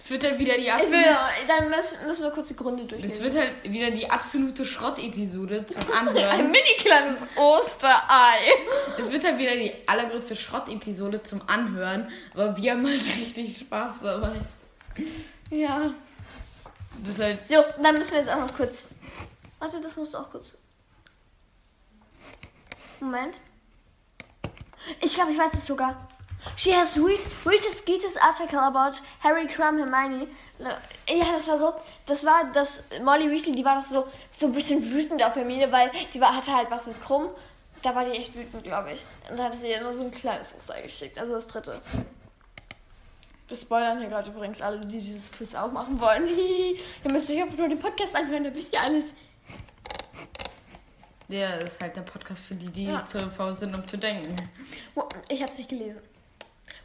Es 0.06 0.10
wird 0.12 0.22
halt 0.22 0.38
wieder 0.38 0.56
die 0.56 0.70
absolute... 0.70 1.04
will, 1.04 1.16
dann 1.48 1.68
müssen, 1.68 1.98
müssen 2.06 2.22
wir 2.22 2.30
kurz 2.30 2.46
die 2.46 2.54
Gründe 2.54 2.84
Es 2.84 2.88
durchlesen. 2.90 3.24
wird 3.24 3.34
halt 3.36 3.52
wieder 3.64 3.90
die 3.90 4.08
absolute 4.08 4.64
Schrott-Episode 4.64 5.66
zum 5.66 5.82
Ein 5.92 6.06
Anhören. 6.06 6.42
mini 6.52 6.76
kleines 6.78 7.18
Osterei. 7.34 8.52
es 9.00 9.10
wird 9.10 9.24
halt 9.24 9.36
wieder 9.36 9.56
die 9.56 9.72
allergrößte 9.84 10.36
Schrott-Episode 10.36 11.24
zum 11.24 11.42
Anhören. 11.48 12.08
Aber 12.34 12.56
wir 12.56 12.70
haben 12.70 12.86
halt 12.86 13.02
richtig 13.16 13.58
Spaß 13.58 14.02
dabei. 14.02 14.36
Ja. 15.50 15.92
Das 17.04 17.18
halt... 17.18 17.44
So, 17.44 17.56
dann 17.82 17.96
müssen 17.96 18.12
wir 18.12 18.20
jetzt 18.20 18.30
auch 18.30 18.38
noch 18.38 18.54
kurz. 18.56 18.94
Warte, 19.58 19.80
das 19.80 19.96
musst 19.96 20.14
du 20.14 20.18
auch 20.18 20.30
kurz. 20.30 20.56
Moment. 23.00 23.40
Ich 25.02 25.14
glaube, 25.14 25.32
ich 25.32 25.38
weiß 25.38 25.52
es 25.54 25.66
sogar. 25.66 26.06
She 26.54 26.72
has 26.72 26.96
read, 26.96 27.18
read 27.44 27.60
this 27.60 27.84
Gitas 27.84 28.16
article 28.20 28.58
about 28.60 29.00
Harry, 29.20 29.46
Crumb, 29.46 29.78
Hermione. 29.78 30.28
Ja, 30.58 31.32
das 31.32 31.48
war 31.48 31.58
so. 31.58 31.74
Das 32.06 32.24
war 32.24 32.50
das 32.52 32.84
Molly 33.02 33.30
Weasley, 33.30 33.54
die 33.54 33.64
war 33.64 33.76
doch 33.76 33.84
so, 33.84 34.06
so 34.30 34.46
ein 34.46 34.52
bisschen 34.52 34.82
wütend 34.92 35.22
auf 35.22 35.34
Hermine, 35.36 35.70
weil 35.72 35.90
die 36.14 36.20
war, 36.20 36.34
hatte 36.36 36.54
halt 36.54 36.70
was 36.70 36.86
mit 36.86 37.00
Krumm. 37.02 37.28
Da 37.82 37.94
war 37.94 38.04
die 38.04 38.12
echt 38.12 38.34
wütend, 38.34 38.64
glaube 38.64 38.92
ich. 38.92 39.04
Und 39.30 39.36
da 39.38 39.44
hat 39.44 39.54
sie 39.54 39.70
ihr 39.70 39.80
nur 39.82 39.92
so 39.92 40.02
ein 40.04 40.10
kleines 40.10 40.54
Oster 40.54 40.80
geschickt. 40.80 41.18
Also 41.18 41.34
das 41.34 41.46
dritte. 41.46 41.80
Wir 43.48 43.56
spoilern 43.56 43.98
hier 44.00 44.08
gerade 44.08 44.30
übrigens 44.30 44.60
alle, 44.60 44.80
die 44.80 44.98
dieses 44.98 45.30
Quiz 45.30 45.54
auch 45.54 45.70
machen 45.70 46.00
wollen. 46.00 46.26
ihr 47.04 47.12
müsst 47.12 47.30
euch 47.30 47.40
einfach 47.42 47.58
nur 47.58 47.68
den 47.68 47.78
Podcast 47.78 48.16
anhören, 48.16 48.44
da 48.44 48.54
wisst 48.54 48.72
ihr 48.72 48.80
alles. 48.80 49.14
Der 51.28 51.60
ist 51.60 51.80
halt 51.82 51.94
der 51.96 52.02
Podcast 52.02 52.44
für 52.44 52.54
die, 52.54 52.68
die 52.70 52.84
Ja. 52.86 53.04
zu 53.04 53.30
faul 53.30 53.52
sind, 53.52 53.74
um 53.74 53.86
zu 53.86 53.98
denken. 53.98 54.36
Ich 55.28 55.42
hab's 55.42 55.58
nicht 55.58 55.68
gelesen. 55.70 56.00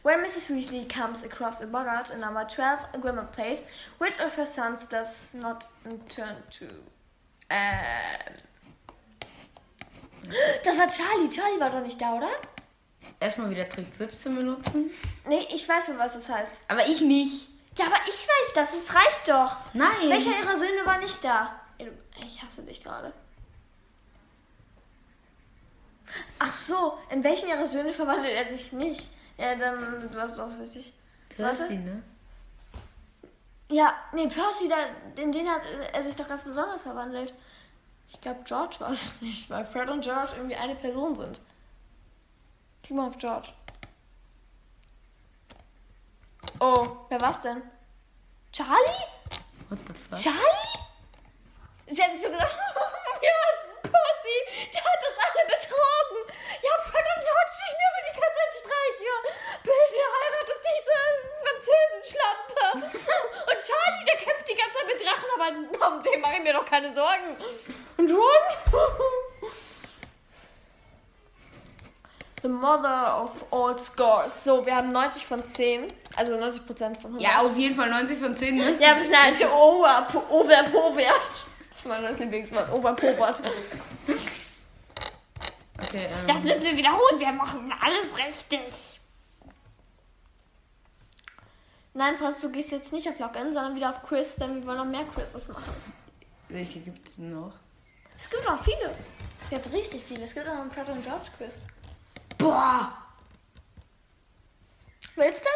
When 0.04 0.20
Mrs. 0.24 0.50
Weasley 0.50 0.86
comes 0.88 1.24
across 1.24 1.62
a 1.62 1.66
boggart 1.68 2.10
in 2.12 2.20
number 2.20 2.48
12 2.48 2.92
Grimmauld 3.02 3.32
Place, 3.32 3.64
which 4.00 4.20
of 4.20 4.36
her 4.38 4.46
sons 4.46 4.88
does 4.88 5.34
not 5.36 5.68
turn 6.08 6.36
to... 6.60 6.66
Ähm. 7.50 8.36
Das 10.64 10.78
war 10.78 10.88
Charlie. 10.88 11.30
Charlie 11.30 11.60
war 11.60 11.70
doch 11.72 11.82
nicht 11.82 12.00
da, 12.02 12.14
oder? 12.14 12.30
Erstmal 13.20 13.50
wieder 13.50 13.68
Trick 13.70 13.94
17 13.94 14.36
benutzen. 14.36 14.90
Nee, 15.28 15.46
ich 15.54 15.68
weiß 15.68 15.88
schon, 15.88 15.98
was 16.00 16.14
das 16.14 16.30
heißt. 16.30 16.62
Aber 16.68 16.86
ich 16.88 17.02
nicht. 17.02 17.50
Ja, 17.78 17.86
aber 17.88 17.98
ich 18.08 18.28
weiß 18.28 18.54
das. 18.56 18.74
Es 18.74 18.94
reicht 18.96 19.28
doch. 19.28 19.58
Nein. 19.74 20.10
Welcher 20.10 20.32
ihrer 20.40 20.58
Söhne 20.58 20.86
war 20.86 20.98
nicht 21.00 21.24
da? 21.24 21.60
Du- 21.78 21.92
Ich 22.26 22.42
hasse 22.42 22.64
dich 22.64 22.84
gerade. 22.84 23.14
Ach 26.40 26.52
so, 26.52 26.98
in 27.10 27.24
welchen 27.24 27.50
ihrer 27.50 27.68
Söhne 27.68 27.94
verwandelt 27.94 28.34
er 28.36 28.48
sich 28.50 28.72
nicht? 28.74 29.12
Ja, 29.38 29.56
dann 29.56 30.10
du 30.12 30.20
hast 30.20 30.38
doch 30.38 30.48
richtig. 30.60 30.94
Warte. 31.38 31.64
Percy, 31.64 31.78
ne? 31.78 32.04
Ja, 33.70 33.94
nee, 34.12 34.28
Percy, 34.28 34.68
da, 34.68 34.76
in 35.22 35.32
den 35.32 35.50
hat 35.50 35.62
er 35.94 36.04
sich 36.04 36.16
doch 36.16 36.28
ganz 36.28 36.44
besonders 36.44 36.84
verwandelt. 36.84 37.34
Ich 38.10 38.20
glaube, 38.20 38.42
George 38.44 38.76
war 38.80 38.92
es 38.92 39.22
nicht, 39.22 39.50
weil 39.50 39.66
Fred 39.66 39.90
und 39.90 40.04
George 40.04 40.34
irgendwie 40.36 40.56
eine 40.56 40.76
Person 40.76 41.16
sind. 41.16 41.40
Klick 42.84 42.98
mal 42.98 43.08
auf 43.08 43.18
George. 43.18 43.54
Oh, 46.60 46.98
wer 47.10 47.22
war's 47.22 47.42
denn? 47.42 47.62
Charlie? 48.52 49.06
What 49.70 49.80
the 49.88 49.94
fuck? 49.94 50.20
Charlie? 50.20 50.80
Sie 51.88 52.04
hat 52.04 52.12
sich 52.14 52.22
so 52.22 52.30
gedacht, 52.30 52.56
ja, 53.22 53.82
Percy, 53.82 54.70
der 54.74 54.82
hat 54.82 55.00
uns 55.00 55.18
alle 55.18 55.42
Ja, 56.72 56.82
Fred 56.84 57.04
und 57.04 57.22
George, 57.22 57.54
ich 57.68 57.76
mir 57.80 57.90
über 57.92 58.04
die 58.08 58.16
ganze 58.16 58.38
Zeit 58.40 58.54
Streiche. 58.64 59.12
Bitte 59.64 60.02
heiratet 60.16 60.62
diese 60.72 60.98
Französenschlampe. 61.44 62.64
Und 63.52 63.60
Charlie, 63.60 64.06
der 64.06 64.18
kämpft 64.18 64.48
die 64.48 64.56
ganze 64.56 64.76
Zeit 64.78 64.88
mit 64.88 65.00
Drachen, 65.02 65.30
aber 65.36 65.48
um 65.96 66.04
den 66.04 66.22
mache 66.22 66.36
ich 66.36 66.44
mir 66.44 66.54
doch 66.54 66.66
keine 66.66 66.94
Sorgen. 66.96 67.36
Und 67.98 68.10
Ron? 68.10 68.46
The 72.42 72.48
mother 72.48 73.22
of 73.24 73.46
all 73.52 73.78
scores. 73.78 74.44
So, 74.44 74.66
wir 74.66 74.76
haben 74.76 74.90
90 74.90 75.28
von 75.28 75.46
10. 75.46 75.94
Also 76.16 76.38
90 76.38 76.66
Prozent 76.66 76.98
von 76.98 77.12
100. 77.16 77.32
Ja, 77.32 77.42
auf 77.42 77.56
jeden 77.56 77.76
Fall 77.76 77.90
90 77.90 78.18
von 78.18 78.36
10, 78.36 78.56
ne? 78.56 78.78
Ja, 78.80 78.96
das 78.96 79.04
ist 79.04 79.14
eine 79.14 79.26
alte 79.26 79.52
Over, 79.54 80.08
Over 80.30 80.64
Povert. 80.72 81.32
Das 81.70 81.80
ist 81.80 81.86
mein 81.86 82.02
neues 82.02 82.18
Lieblingswort, 82.20 82.72
Over 82.72 82.94
Povert. 82.94 83.42
Okay, 85.84 86.08
ähm. 86.10 86.28
Das 86.28 86.44
müssen 86.44 86.64
wir 86.64 86.78
wiederholen, 86.78 87.20
wir 87.20 87.32
machen 87.32 87.74
alles 87.82 88.08
richtig. 88.18 89.00
Nein, 91.94 92.18
Franz, 92.18 92.40
du 92.40 92.50
gehst 92.50 92.72
jetzt 92.72 92.94
nicht 92.94 93.10
auf 93.10 93.20
Login, 93.20 93.52
sondern 93.52 93.76
wieder 93.76 93.90
auf 93.90 94.02
Quiz, 94.02 94.36
denn 94.38 94.56
wir 94.56 94.66
wollen 94.66 94.78
noch 94.78 94.86
mehr 94.86 95.06
Quizzes 95.06 95.50
machen. 95.50 95.74
Welche 96.48 96.80
gibt 96.80 97.08
es 97.08 97.18
noch? 97.18 97.54
Es 98.16 98.30
gibt 98.30 98.46
noch 98.46 98.64
viele. 98.64 98.96
Es 99.42 99.50
gibt 99.50 99.72
richtig 99.72 100.04
viele. 100.04 100.24
Es 100.24 100.34
gibt 100.34 100.48
auch 100.48 100.54
noch 100.54 100.62
einen 100.62 100.72
Fred 100.72 100.88
und 100.90 101.04
George 101.04 101.28
Quiz. 101.38 101.58
Boah! 102.38 102.98
Willst 105.16 105.44
du? 105.44 105.50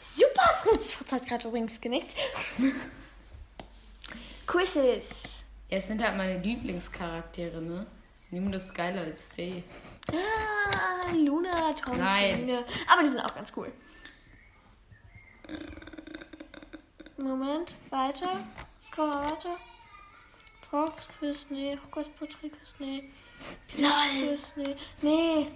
Super, 0.00 0.48
Fritz. 0.62 0.92
Fritz 0.92 1.12
hat 1.12 1.26
gerade 1.26 1.46
übrigens 1.48 1.80
genickt. 1.80 2.16
Quizzes. 4.46 5.35
Ja, 5.68 5.78
es 5.78 5.88
sind 5.88 6.02
halt 6.02 6.16
meine 6.16 6.38
Lieblingscharaktere, 6.38 7.60
ne? 7.60 7.86
Niemand 8.30 8.54
ist 8.54 8.74
geiler 8.74 9.02
als 9.02 9.30
die. 9.30 9.64
Ah, 10.12 11.10
Luna. 11.12 11.74
Selina. 11.76 12.64
Aber 12.86 13.02
die 13.02 13.08
sind 13.08 13.20
auch 13.20 13.34
ganz 13.34 13.52
cool. 13.56 13.72
Moment, 17.16 17.76
weiter. 17.90 18.44
Scroll 18.80 19.08
mal 19.08 19.30
weiter. 19.30 19.56
Hogwarts 20.70 21.08
Quiz, 21.18 21.46
nee. 21.50 21.78
Hogwarts 21.84 22.10
Porträt 22.10 22.50
Quiz, 22.50 22.74
nee. 22.78 23.10
Peeves 23.68 24.54
Quiz, 24.54 24.54
nee. 24.56 24.76
Nee. 25.02 25.46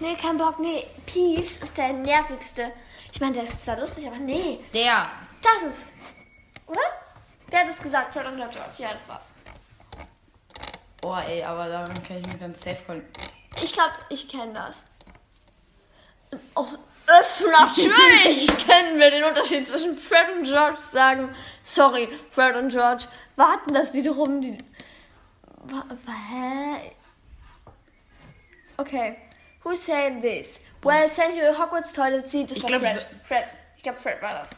Nee, 0.00 0.16
kein 0.16 0.36
Bock, 0.36 0.58
nee. 0.58 0.86
Peeves 1.06 1.58
ist 1.58 1.76
der 1.78 1.92
nervigste. 1.92 2.72
Ich 3.12 3.20
meine, 3.20 3.34
der 3.34 3.44
ist 3.44 3.64
zwar 3.64 3.78
lustig, 3.78 4.06
aber 4.06 4.18
nee. 4.18 4.60
Der. 4.74 5.10
Das 5.42 5.62
ist. 5.62 5.86
Oder? 6.66 6.80
Wer 7.48 7.60
hat 7.60 7.68
es 7.68 7.80
gesagt? 7.80 8.12
Fred 8.12 8.26
und 8.26 8.36
George. 8.36 8.58
Ja, 8.78 8.92
das 8.92 9.08
war's. 9.08 9.32
Oh, 11.02 11.14
ey, 11.14 11.42
aber 11.44 11.68
daran 11.68 12.02
kann 12.02 12.18
ich 12.18 12.26
mich 12.26 12.36
dann 12.38 12.54
safe 12.54 12.78
kon- 12.86 13.04
Ich 13.62 13.72
glaube, 13.72 13.92
ich 14.08 14.28
kenne 14.28 14.52
das. 14.54 14.84
Oh, 16.56 16.66
es, 17.20 17.44
natürlich 17.46 18.48
kennen 18.66 18.98
wir 18.98 19.10
den 19.10 19.22
Unterschied 19.24 19.68
zwischen 19.68 19.96
Fred 19.96 20.32
und 20.34 20.42
George. 20.44 20.78
Sagen, 20.92 21.34
sorry, 21.64 22.08
Fred 22.30 22.56
und 22.56 22.70
George 22.70 23.04
warten 23.36 23.72
das 23.72 23.92
wiederum 23.92 24.40
die. 24.42 24.58
Hä? 26.30 26.90
Okay. 28.78 29.16
Who 29.62 29.74
said 29.74 30.20
this? 30.22 30.60
Well, 30.82 31.08
since 31.10 31.36
you 31.36 31.44
Hogwarts 31.56 31.92
Toilet 31.92 32.28
seat, 32.30 32.50
das 32.50 32.58
Ich 32.58 32.62
war 32.64 32.70
glaub, 32.70 32.82
Fred. 32.82 33.06
Fred. 33.26 33.52
Ich 33.76 33.82
glaube, 33.82 33.98
Fred 33.98 34.20
war 34.22 34.30
das. 34.30 34.50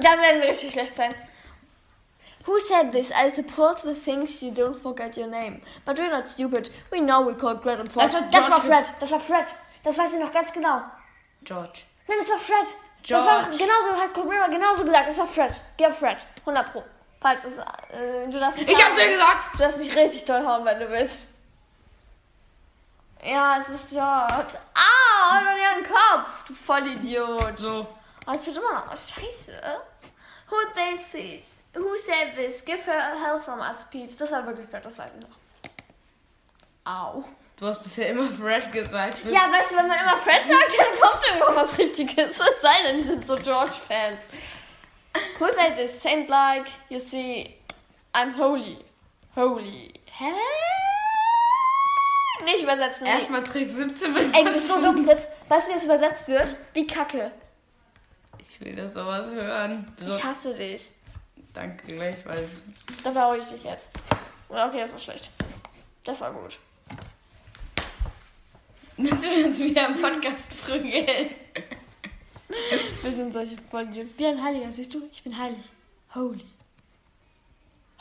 Dann 0.00 0.20
werden 0.20 0.42
wir 0.42 0.48
richtig 0.50 0.72
schlecht 0.72 0.96
sein. 0.96 1.14
Who 2.46 2.58
said 2.58 2.92
this? 2.92 3.10
I 3.10 3.30
support 3.34 3.80
the 3.80 3.94
things 3.94 4.42
you 4.42 4.50
don't 4.52 4.74
forget 4.74 5.16
your 5.16 5.28
name. 5.28 5.62
But 5.86 5.98
we're 5.98 6.10
not 6.10 6.28
stupid. 6.28 6.70
We 6.90 7.00
know 7.00 7.22
we 7.26 7.34
called 7.34 7.62
Fred 7.62 7.80
and 7.80 7.90
Fred. 7.90 8.04
Das 8.04 8.14
war 8.14 8.22
das 8.30 8.50
war 8.50 8.60
George. 8.60 8.68
Fred. 8.68 9.00
Das 9.00 9.12
war 9.12 9.20
Fred. 9.20 9.54
Das 9.82 9.98
weiß 9.98 10.14
ich 10.14 10.20
noch 10.20 10.32
ganz 10.32 10.52
genau. 10.52 10.82
George. 11.42 11.80
Nein, 12.06 12.18
das 12.20 12.30
war 12.30 12.38
Fred. 12.38 12.68
Das 13.08 13.26
war 13.26 13.42
George. 13.42 13.58
genauso, 13.58 14.00
hat 14.00 14.12
Cobra 14.14 14.46
genauso 14.48 14.84
gesagt. 14.84 15.08
Das 15.08 15.18
war 15.18 15.26
Fred. 15.26 15.60
Geh 15.78 15.86
auf 15.86 15.98
Fred. 15.98 16.18
100 16.40 16.72
Pro. 16.72 16.84
Halt, 17.22 17.42
das, 17.42 17.56
äh, 17.56 18.28
du 18.30 18.38
darfst 18.38 18.60
Ich 18.60 18.84
hab's 18.84 18.96
dir 18.96 19.08
gesagt. 19.08 19.54
Du 19.54 19.58
darfst 19.58 19.78
mich 19.78 19.96
richtig 19.96 20.24
toll 20.26 20.44
hauen, 20.46 20.64
wenn 20.66 20.78
du 20.78 20.90
willst. 20.90 21.38
Ja, 23.22 23.56
es 23.56 23.70
ist 23.70 23.90
George. 23.92 24.58
Ah, 24.74 25.38
und 25.38 25.46
an 25.46 25.56
ihren 25.56 25.82
Kopf, 25.82 26.44
du 26.44 26.52
Vollidiot. 26.52 27.58
So. 27.58 27.86
Oh, 28.26 28.32
es 28.32 28.46
wird 28.46 28.56
immer 28.56 28.72
noch. 28.72 28.86
Oh, 28.92 28.96
scheiße. 28.96 29.52
Who 30.50 30.56
they 30.74 30.98
this? 31.12 31.62
Who 31.74 31.96
said 31.96 32.34
this? 32.36 32.64
Give 32.64 32.78
her 32.86 33.14
hell 33.18 33.38
from 33.38 33.60
us, 33.60 33.84
Peeves. 33.90 34.16
Das 34.16 34.32
war 34.32 34.46
wirklich 34.46 34.68
Fred, 34.68 34.84
das 34.84 34.98
weiß 34.98 35.14
ich 35.14 35.20
noch. 35.20 35.36
Au. 36.84 37.24
Du 37.56 37.66
hast 37.66 37.82
bisher 37.82 38.08
immer 38.08 38.30
Fred 38.30 38.70
gesagt. 38.72 39.18
Ja, 39.24 39.50
weißt 39.50 39.72
du, 39.72 39.76
wenn 39.76 39.88
man 39.88 39.98
immer 40.00 40.16
Fred 40.16 40.42
sagt, 40.46 40.78
dann 40.78 41.00
kommt 41.00 41.24
irgendwann 41.26 41.56
was 41.56 41.78
Richtiges. 41.78 42.32
Es 42.32 42.60
sei 42.60 42.82
denn, 42.82 42.98
die 42.98 43.04
sind 43.04 43.26
so 43.26 43.36
George-Fans. 43.36 44.28
Who 45.38 45.46
said 45.52 45.76
this? 45.76 46.02
Saint 46.02 46.28
like, 46.28 46.66
you 46.88 46.98
see, 46.98 47.58
I'm 48.12 48.36
holy. 48.36 48.84
Holy. 49.34 49.94
Hä? 50.06 50.32
Nicht 52.44 52.62
übersetzen. 52.62 53.04
Nee. 53.04 53.10
Erstmal 53.10 53.42
Trick 53.44 53.70
17 53.70 54.12
benutzen. 54.12 54.34
Ey, 54.34 54.44
du 54.44 54.52
bist 54.52 54.68
so 54.68 54.82
dumm, 54.82 55.04
Fritz. 55.04 55.28
Weißt 55.48 55.68
du, 55.68 55.72
wie 55.72 55.76
es 55.76 55.84
übersetzt 55.84 56.28
wird? 56.28 56.56
Wie 56.72 56.86
Kacke. 56.86 57.30
Ich 58.48 58.60
will 58.60 58.76
das 58.76 58.94
sowas 58.94 59.30
hören. 59.32 59.86
So, 60.00 60.16
Ich 60.16 60.24
hasse 60.24 60.54
dich. 60.54 60.90
danke 61.52 61.86
gleichfalls. 61.86 62.64
Da 63.02 63.10
beruhige 63.10 63.42
ich 63.42 63.48
dich 63.48 63.64
jetzt. 63.64 63.90
Okay, 64.48 64.80
das 64.80 64.92
war 64.92 64.98
schlecht. 64.98 65.30
Das 66.04 66.20
war 66.20 66.32
gut. 66.32 66.58
Müssen 68.96 69.22
wir 69.22 69.46
uns 69.46 69.58
wieder 69.58 69.88
im 69.88 70.00
Podcast 70.00 70.48
prügeln. 70.64 71.30
Wir 73.02 73.12
sind 73.12 73.32
solche 73.32 73.56
Vollidioten. 73.70 74.12
Wie 74.18 74.26
ein 74.26 74.42
Heiliger, 74.42 74.70
siehst 74.70 74.94
du? 74.94 75.02
Ich 75.10 75.22
bin 75.22 75.36
heilig. 75.36 75.64
Holy. 76.14 76.44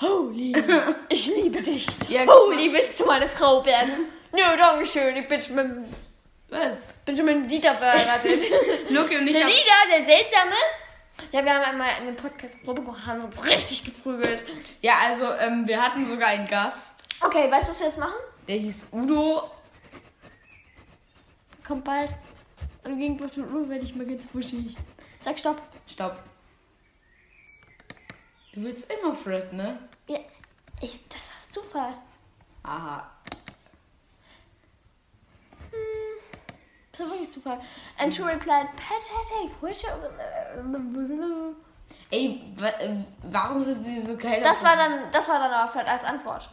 Holy. 0.02 0.54
Ich 1.10 1.28
liebe 1.28 1.62
dich. 1.62 1.88
Ja, 2.10 2.26
Holy, 2.28 2.72
willst 2.74 3.00
du 3.00 3.06
meine 3.06 3.28
Frau 3.28 3.64
werden? 3.66 4.08
Nö, 4.32 4.40
danke 4.58 4.86
schön. 4.86 5.16
Ich 5.16 5.28
bin 5.28 5.42
schon 5.42 5.56
mit, 5.56 5.68
Was? 6.54 6.94
bin 7.04 7.18
schon 7.18 7.26
mit 7.26 7.36
dem 7.36 7.48
Dieter 7.48 7.76
verheiratet. 7.78 8.42
Luki 8.90 9.18
und 9.18 9.28
ich 9.28 9.36
der. 9.36 9.48
Dieter, 9.48 9.90
der 9.90 10.06
Seltsame. 10.06 10.56
Ja, 11.32 11.44
wir 11.44 11.54
haben 11.54 11.64
einmal 11.64 11.90
eine 11.90 12.14
Podcast-Probe 12.14 12.84
gemacht, 12.84 13.06
haben 13.08 13.22
uns 13.22 13.44
richtig 13.44 13.86
geprügelt. 13.86 14.46
Ja, 14.82 15.00
also, 15.02 15.26
ähm, 15.34 15.68
wir 15.68 15.82
hatten 15.82 16.06
sogar 16.06 16.30
einen 16.30 16.48
Gast. 16.48 16.96
Okay, 17.22 17.50
weißt 17.50 17.68
du, 17.68 17.72
was 17.72 17.80
wir 17.80 17.88
jetzt 17.88 18.00
machen? 18.00 18.14
Der 18.48 18.58
hieß 18.58 18.90
Udo. 18.92 19.50
Kommt 21.66 21.84
bald. 21.86 22.12
Und 22.84 23.00
gegen 23.00 23.18
Dr. 23.18 23.46
Uhr 23.48 23.68
werde 23.70 23.84
ich 23.84 23.96
mal 23.96 24.06
ganz 24.06 24.28
buschig. 24.28 24.76
Sag 25.22 25.40
Stopp. 25.40 25.60
Stopp. 25.88 26.20
Du 28.54 28.62
willst 28.62 28.92
immer 28.92 29.16
Fred, 29.16 29.54
ne? 29.54 29.80
Ja, 30.08 30.20
ich, 30.82 31.00
das 31.08 31.30
war 31.30 31.50
Zufall. 31.50 31.94
Aha. 32.62 33.10
Das 36.94 37.02
war 37.02 37.10
wirklich 37.10 37.32
Zufall. 37.32 37.60
And 37.98 38.14
she 38.14 38.22
replied, 38.22 38.68
pathetic, 38.76 39.52
which... 39.62 39.84
Ey, 42.12 42.54
wa 42.56 42.68
äh, 42.68 43.04
warum 43.24 43.64
sind 43.64 43.80
sie 43.80 44.00
so 44.00 44.16
geil? 44.16 44.42
Das 44.44 44.64
war 44.64 44.76
dann, 44.76 45.12
das 45.12 45.28
war 45.28 45.40
dann 45.40 45.52
aber 45.52 45.68
Fred 45.68 45.90
als 45.90 46.04
Antwort. 46.04 46.50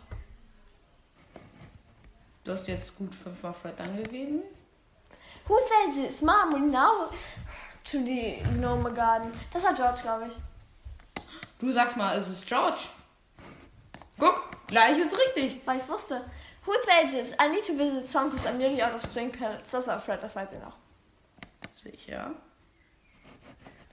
Du 2.45 2.53
hast 2.53 2.67
jetzt 2.67 2.97
gut 2.97 3.15
fünfmal 3.15 3.53
Fred 3.53 3.79
angegeben. 3.79 4.43
Who 5.47 5.59
said 5.59 5.95
this? 5.95 6.23
Mom, 6.23 6.53
we 6.53 6.59
know 6.59 7.11
to 7.85 7.99
the 7.99 8.43
Gnome 8.57 8.93
Garden. 8.95 9.31
Das 9.53 9.65
war 9.65 9.75
George, 9.75 10.01
glaube 10.03 10.29
ich. 10.29 10.35
Du 11.61 11.71
sagst 11.71 11.97
mal, 11.97 12.17
es 12.17 12.29
ist 12.29 12.47
George. 12.47 12.89
Guck, 14.19 14.49
gleich 14.67 14.99
ist 14.99 15.19
richtig. 15.19 15.61
Weil 15.67 15.77
ich 15.77 15.83
es 15.83 15.89
wusste. 15.91 16.25
Who 16.71 16.77
said 16.87 17.11
this? 17.11 17.35
I 17.41 17.49
need 17.49 17.65
to 17.65 17.73
visit 17.77 18.09
some 18.09 18.31
because 18.31 18.47
I'm 18.47 18.57
nearly 18.57 18.81
out 18.81 18.95
of 18.95 19.03
string 19.05 19.33
pellets. 19.33 19.73
Das 19.73 19.89
war 19.89 19.99
Fred, 20.01 20.23
das 20.23 20.37
weiß 20.37 20.51
ich 20.53 20.61
noch. 20.61 20.77
Sicher. 21.75 22.31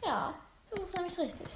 Ja, 0.05 0.35
das 0.69 0.81
ist 0.83 0.95
nämlich 0.95 1.17
richtig. 1.17 1.47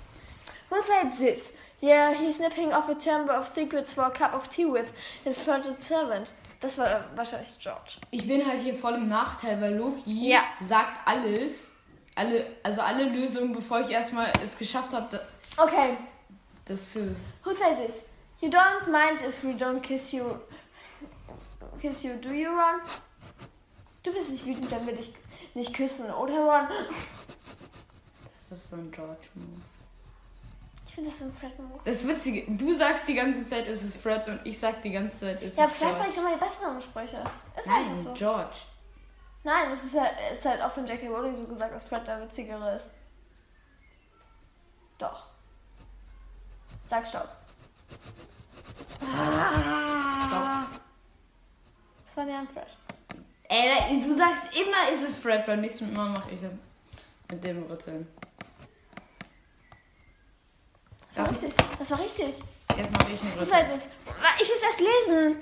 Who 0.71 0.77
said 0.81 1.11
this? 1.15 1.57
Yeah, 1.79 2.11
he's 2.11 2.39
nipping 2.39 2.73
off 2.73 2.89
a 2.89 2.95
chamber 2.95 3.37
of 3.37 3.45
secrets 3.45 3.93
for 3.93 4.05
a 4.05 4.09
cup 4.09 4.33
of 4.33 4.49
tea 4.49 4.65
with 4.65 4.93
his 5.23 5.37
furtive 5.37 5.75
servant. 5.79 6.33
Das 6.59 6.79
war 6.79 7.05
wahrscheinlich 7.15 7.55
George. 7.59 7.97
Ich 8.09 8.27
bin 8.27 8.43
halt 8.43 8.59
hier 8.61 8.73
voll 8.73 8.95
im 8.95 9.07
Nachteil, 9.07 9.61
weil 9.61 9.75
Loki 9.75 10.29
Ja. 10.31 10.41
sagt 10.59 11.07
alles. 11.07 11.69
Alle, 12.15 12.47
also 12.63 12.81
alle 12.81 13.03
Lösungen, 13.03 13.53
bevor 13.53 13.81
ich 13.81 13.91
erstmal 13.91 14.31
es 14.43 14.57
geschafft 14.57 14.91
habe, 14.91 15.21
Okay, 15.57 15.97
das 16.65 16.95
äh, 16.95 17.09
who 17.43 17.53
said 17.53 17.77
this? 17.77 18.05
You 18.39 18.49
don't 18.49 18.87
mind 18.89 19.21
if 19.21 19.43
we 19.43 19.51
don't 19.51 19.81
kiss 19.81 20.11
you. 20.13 20.23
Kiss 21.81 22.03
you, 22.03 22.15
do 22.21 22.29
you, 22.29 22.49
Ron? 22.49 22.81
Du 24.03 24.13
bist 24.13 24.29
nicht 24.29 24.45
wütend, 24.45 24.69
wenn 24.71 24.85
wir 24.87 24.95
dich 24.95 25.13
nicht 25.53 25.73
küssen, 25.75 26.09
oder, 26.11 26.33
Ron? 26.39 26.67
das 28.49 28.57
ist 28.59 28.69
so 28.69 28.75
ein 28.75 28.91
George-Move. 28.91 29.61
Ich 30.87 30.95
finde 30.95 31.09
das 31.09 31.19
so 31.19 31.25
ein 31.25 31.33
Fred-Move. 31.33 31.79
Das 31.85 32.05
Witzige, 32.05 32.51
du 32.51 32.73
sagst 32.73 33.07
die 33.07 33.13
ganze 33.15 33.47
Zeit, 33.47 33.65
es 33.67 33.81
ist 33.83 33.95
Fred 33.97 34.27
und 34.27 34.41
ich 34.43 34.59
sag 34.59 34.81
die 34.81 34.91
ganze 34.91 35.19
Zeit, 35.21 35.41
es 35.41 35.55
Ja, 35.55 35.65
ist 35.65 35.75
Fred 35.77 35.89
George. 35.89 36.03
bringt 36.03 36.17
immer 36.17 36.33
die 36.37 36.39
besseren 36.43 36.81
Sprüche. 36.81 37.23
Ist 37.57 37.67
Nein, 37.67 37.89
einfach 37.91 38.03
so. 38.03 38.13
George. 38.13 38.57
Nein, 39.43 39.71
es 39.71 39.85
ist 39.85 39.99
halt, 39.99 40.11
es 40.31 40.39
ist 40.39 40.45
halt 40.45 40.61
auch 40.61 40.69
von 40.71 40.85
J.K. 40.85 41.07
Rowling 41.07 41.33
so 41.33 41.45
gesagt, 41.47 41.73
dass 41.73 41.85
Fred 41.85 42.05
der 42.07 42.21
witzigere 42.21 42.75
ist. 42.75 42.91
Doch. 44.97 45.27
Sag 46.87 47.07
Stopp. 47.07 47.29
Stopp. 48.99 50.67
Das 52.11 52.17
war 52.17 52.25
der 52.25 52.45
Fred. 52.51 52.67
Ey, 53.47 54.01
du 54.01 54.13
sagst 54.13 54.43
immer, 54.53 54.91
es 54.91 55.01
ist 55.01 55.19
Fred. 55.19 55.45
Beim 55.45 55.61
nächsten 55.61 55.93
Mal 55.93 56.09
mache 56.09 56.31
ich 56.31 56.41
das 56.41 56.51
mit 57.31 57.47
dem 57.47 57.63
Rütteln. 57.63 58.05
Das 61.07 61.19
war 61.19 61.31
richtig. 61.31 61.53
Das 61.79 61.91
war 61.91 61.99
richtig. 62.01 62.43
Jetzt 62.75 62.91
mache 62.91 63.13
ich 63.13 63.21
ein 63.23 63.31
Was 63.35 63.41
Rütteln. 63.43 63.55
heißt 63.55 63.73
es? 63.73 63.89
Ich 64.41 64.49
will 64.49 64.57
es 64.57 64.63
erst 64.63 64.79
lesen. 64.81 65.37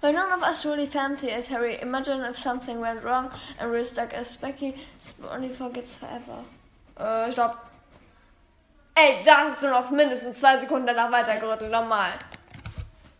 Well, 0.00 0.14
none 0.14 0.34
of 0.34 0.40
us 0.40 0.64
really 0.64 0.86
fancy 0.86 1.28
it, 1.28 1.50
Harry. 1.50 1.74
Imagine 1.82 2.26
if 2.26 2.38
something 2.38 2.80
went 2.80 3.04
wrong 3.04 3.30
and 3.58 3.70
we're 3.70 3.84
stuck 3.84 4.14
as 4.14 4.38
Becky. 4.38 4.72
Only 5.30 5.52
forgets 5.52 5.96
forever. 5.96 6.44
Äh, 6.98 7.30
stopp. 7.30 7.58
Ey, 8.94 9.22
da 9.22 9.44
hast 9.44 9.62
du 9.62 9.68
noch 9.68 9.90
mindestens 9.90 10.38
zwei 10.38 10.56
Sekunden 10.56 10.86
danach 10.86 11.12
weitergerüttelt. 11.12 11.70
Nochmal. 11.70 12.12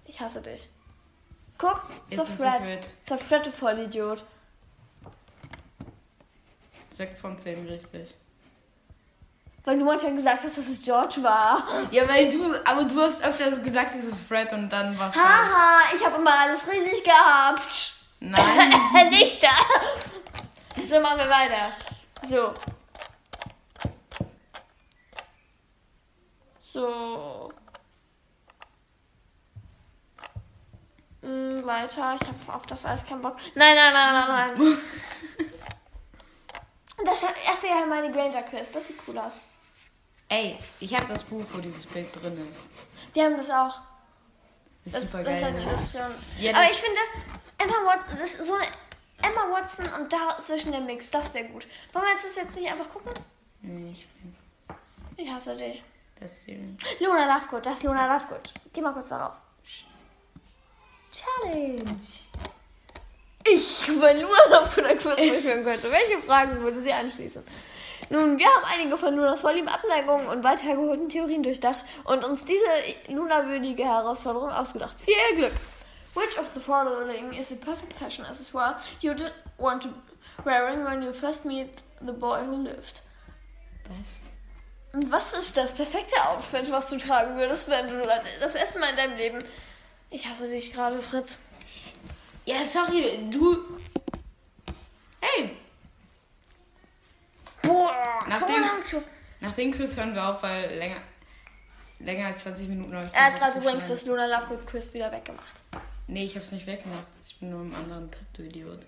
Ich 0.06 0.18
hasse 0.18 0.40
dich. 0.40 0.70
Guck, 1.58 1.82
zur 2.08 2.26
Fred. 2.26 2.92
Zur 3.02 3.18
Fred, 3.18 3.46
du 3.46 3.52
Vollidiot. 3.52 4.24
6 6.90 7.20
von 7.20 7.38
10 7.38 7.66
richtig. 7.66 8.14
Weil 9.64 9.78
du 9.78 9.84
manchmal 9.84 10.14
gesagt 10.14 10.44
hast, 10.44 10.56
dass 10.56 10.68
es 10.68 10.82
George 10.82 11.22
war. 11.22 11.66
Ja, 11.90 12.08
weil 12.08 12.28
du, 12.28 12.54
aber 12.64 12.84
du 12.84 13.00
hast 13.00 13.22
öfter 13.22 13.50
gesagt, 13.58 13.94
es 13.96 14.04
ist 14.04 14.26
Fred 14.26 14.52
und 14.52 14.70
dann 14.70 14.96
was. 14.98 15.16
Haha, 15.16 15.94
ich 15.94 16.04
habe 16.06 16.16
immer 16.16 16.38
alles 16.38 16.70
richtig 16.70 17.02
gehabt. 17.02 17.94
Nein. 18.20 18.72
Nicht 19.10 19.42
da. 19.42 19.48
So, 20.84 21.00
machen 21.00 21.18
wir 21.18 21.28
weiter. 21.28 21.72
So. 22.22 22.54
So. 26.60 27.52
Mm, 31.26 31.64
weiter. 31.64 32.14
Ich 32.20 32.26
habe 32.26 32.54
auf 32.54 32.66
das 32.66 32.84
alles 32.84 33.04
keinen 33.04 33.22
Bock. 33.22 33.36
Nein, 33.54 33.74
nein, 33.74 33.92
nein, 33.92 34.14
nein, 34.28 34.52
nein. 34.58 34.78
das 37.04 37.24
erste 37.46 37.66
Jahr 37.66 37.86
meine 37.86 38.12
Granger 38.12 38.42
Quiz. 38.42 38.70
Das 38.70 38.86
sieht 38.88 38.98
cool 39.08 39.18
aus. 39.18 39.40
Ey, 40.28 40.58
ich 40.80 40.94
habe 40.94 41.06
das 41.06 41.22
Buch, 41.24 41.44
wo 41.52 41.58
dieses 41.60 41.86
Bild 41.86 42.14
drin 42.20 42.46
ist. 42.48 42.66
Die 43.14 43.22
haben 43.22 43.36
das 43.36 43.50
auch. 43.50 43.80
Das 44.84 44.92
Das, 44.94 45.02
ist 45.04 45.10
super 45.12 45.24
das 45.24 45.34
ist 45.36 45.40
geil. 45.42 45.48
eine 45.54 45.58
ne? 45.64 45.70
Illustration. 45.70 46.14
Ja, 46.38 46.50
Aber 46.52 46.60
das- 46.62 46.70
ich 46.70 46.78
finde, 46.78 47.00
Emma 47.58 47.74
Watson, 47.86 48.18
das 48.18 48.34
ist 48.34 48.46
so 48.46 48.54
eine 48.54 48.66
Emma 49.22 49.50
Watson 49.52 49.86
und 50.00 50.12
dazwischen 50.12 50.72
der 50.72 50.80
Mix. 50.80 51.10
Das 51.10 51.32
wäre 51.34 51.46
gut. 51.46 51.66
Wollen 51.92 52.04
wir 52.04 52.12
jetzt 52.12 52.24
das 52.24 52.36
jetzt 52.36 52.56
nicht 52.56 52.70
einfach 52.70 52.88
gucken? 52.88 53.12
Nee, 53.62 53.90
ich 53.90 54.06
bin 54.08 54.36
Ich 55.16 55.30
hasse 55.30 55.56
dich. 55.56 55.82
das 56.20 56.42
hier. 56.44 56.58
Luna 57.00 57.34
Lovegood, 57.36 57.66
das 57.66 57.74
ist 57.78 57.82
Luna 57.84 58.06
Lovegood. 58.16 58.52
Geh 58.72 58.80
mal 58.80 58.92
kurz 58.92 59.08
darauf. 59.08 59.34
Challenge. 61.16 61.96
Ich, 63.48 63.88
wenn 63.88 64.20
Luna 64.20 64.38
Lovegood 64.50 64.84
ein 64.84 64.98
Quiz 64.98 65.16
durchführen 65.16 65.64
könnte, 65.64 65.90
welche 65.90 66.20
Fragen 66.22 66.60
würde 66.60 66.82
sie 66.82 66.92
anschließen? 66.92 67.42
Nun, 68.10 68.38
wir 68.38 68.46
haben 68.46 68.64
einige 68.64 68.98
von 68.98 69.14
Lunas 69.16 69.40
Vorlieben, 69.40 69.68
Abneigungen 69.68 70.26
und 70.26 70.44
weit 70.44 70.62
hergeholten 70.62 71.08
Theorien 71.08 71.42
durchdacht 71.42 71.84
und 72.04 72.24
uns 72.24 72.44
diese 72.44 72.64
Luna-würdige 73.08 73.84
Herausforderung 73.84 74.50
ausgedacht. 74.50 74.98
Viel 74.98 75.36
Glück! 75.36 75.52
Which 76.14 76.38
of 76.38 76.48
the 76.54 76.60
following 76.60 77.32
is 77.32 77.48
the 77.48 77.56
perfect 77.56 77.92
fashion 77.94 78.24
accessoire 78.24 78.76
you 79.00 79.14
want 79.58 79.82
to 79.82 79.90
wearing 80.44 80.84
when 80.84 81.02
you 81.02 81.12
first 81.12 81.44
meet 81.44 81.82
the 82.00 82.12
boy 82.12 82.40
who 82.46 82.62
lived? 82.62 83.02
Was? 83.88 84.20
Was 85.10 85.34
ist 85.34 85.56
das 85.56 85.72
perfekte 85.72 86.16
Outfit, 86.26 86.70
was 86.70 86.88
du 86.88 86.96
tragen 86.96 87.36
würdest, 87.36 87.68
wenn 87.68 87.86
du 87.86 88.02
das 88.40 88.54
erste 88.54 88.78
Mal 88.78 88.90
in 88.90 88.96
deinem 88.96 89.16
Leben. 89.16 89.38
Ich 90.10 90.26
hasse 90.26 90.48
dich 90.48 90.72
gerade, 90.72 90.98
Fritz. 91.00 91.42
Ja, 92.44 92.64
sorry, 92.64 93.18
du. 93.30 93.58
Hey, 95.20 95.56
Boah, 97.62 97.92
Nach 98.28 98.38
so 98.40 98.46
dem- 98.46 98.60
lang 98.60 98.82
schon. 98.84 99.02
nach 99.40 99.52
dem 99.54 99.72
Quiz 99.72 99.96
hören 99.96 100.14
wir 100.14 100.24
auf, 100.28 100.42
weil 100.44 100.76
länger, 100.78 101.00
länger 101.98 102.26
als 102.28 102.42
20 102.44 102.68
Minuten 102.68 102.94
habe 102.94 103.06
ich 103.06 103.12
Er 103.12 103.24
hat 103.24 103.38
gerade 103.40 103.58
übrigens 103.58 103.88
das 103.88 104.06
Luna 104.06 104.26
Lovegood 104.26 104.64
Quiz 104.68 104.94
wieder 104.94 105.10
weggemacht. 105.10 105.60
Nee, 106.06 106.26
ich 106.26 106.36
hab's 106.36 106.52
nicht 106.52 106.66
weggemacht. 106.68 107.08
Ich 107.26 107.40
bin 107.40 107.50
nur 107.50 107.62
im 107.62 107.74
anderen 107.74 108.08
Tab, 108.10 108.20
du 108.34 108.42
Idiot. 108.44 108.86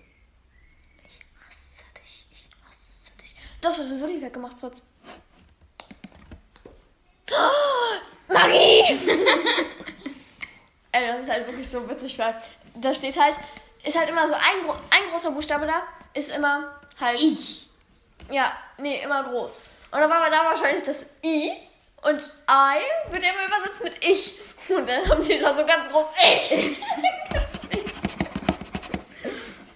Ich 1.05 1.19
hasse 1.45 1.83
dich, 2.01 2.25
ich 2.31 2.47
hasse 2.65 3.11
dich. 3.21 3.35
Doch, 3.61 3.75
das 3.75 3.91
ist 3.91 3.99
wirklich 3.99 4.21
weggemacht, 4.21 4.57
Fritz. 4.57 4.81
Magie! 8.29 8.83
Ey, 10.91 11.07
das 11.07 11.25
ist 11.25 11.31
halt 11.31 11.45
wirklich 11.47 11.69
so 11.69 11.87
witzig, 11.89 12.17
weil 12.19 12.35
da 12.75 12.93
steht 12.93 13.19
halt, 13.19 13.37
ist 13.83 13.97
halt 13.97 14.09
immer 14.09 14.27
so 14.27 14.33
ein, 14.33 14.65
gro 14.65 14.73
ein 14.73 15.09
großer 15.11 15.31
Buchstabe 15.31 15.67
da, 15.67 15.83
ist 16.13 16.29
immer 16.35 16.79
halt. 16.99 17.19
Ich. 17.21 17.67
Ja, 18.29 18.55
nee, 18.77 19.01
immer 19.01 19.23
groß. 19.23 19.61
Und 19.91 19.99
dann 19.99 20.09
war 20.09 20.29
da 20.29 20.45
wahrscheinlich 20.45 20.83
das 20.83 21.05
I 21.23 21.51
und 22.03 22.31
I 22.49 23.13
wird 23.13 23.23
immer 23.23 23.45
übersetzt 23.47 23.83
mit 23.83 24.03
ich. 24.05 24.35
Und 24.69 24.87
dann 24.87 25.07
haben 25.09 25.23
die 25.23 25.39
da 25.39 25.53
so 25.53 25.65
ganz 25.65 25.89
groß 25.89 26.05
ich. 26.21 26.77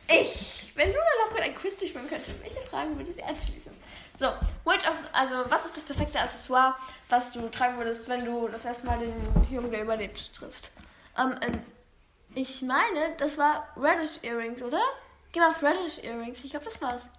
ich. 0.07 0.63
Wenn 0.75 0.87
Luna 0.89 1.05
Lovegood 1.23 1.41
ein 1.43 1.55
Quiz 1.55 1.77
durchführen 1.77 2.09
könnte, 2.09 2.31
welche 2.41 2.61
Fragen 2.61 2.97
würde 2.97 3.13
sie 3.13 3.21
anschließen? 3.21 3.71
So, 4.17 4.27
which 4.65 4.87
of, 4.87 4.95
also 5.11 5.35
was 5.49 5.65
ist 5.65 5.77
das 5.77 5.83
perfekte 5.83 6.19
Accessoire, 6.19 6.75
was 7.09 7.31
du 7.33 7.47
tragen 7.49 7.77
würdest, 7.77 8.09
wenn 8.09 8.25
du 8.25 8.47
das 8.47 8.65
erste 8.65 8.87
Mal 8.87 8.97
den 8.97 9.13
Jungen, 9.51 9.69
der 9.69 9.81
überlebt, 9.81 10.33
triffst? 10.33 10.71
Ähm, 11.17 11.35
ähm, 11.41 11.65
ich 12.35 12.61
meine, 12.61 13.15
das 13.17 13.37
war 13.37 13.67
Reddish 13.77 14.23
Earrings, 14.23 14.61
oder? 14.61 14.81
Geh 15.31 15.39
mal 15.39 15.49
auf 15.49 15.61
Reddish 15.61 15.99
Earrings. 15.99 16.43
Ich 16.43 16.51
glaube, 16.51 16.65
das 16.65 16.81
war's. 16.81 17.09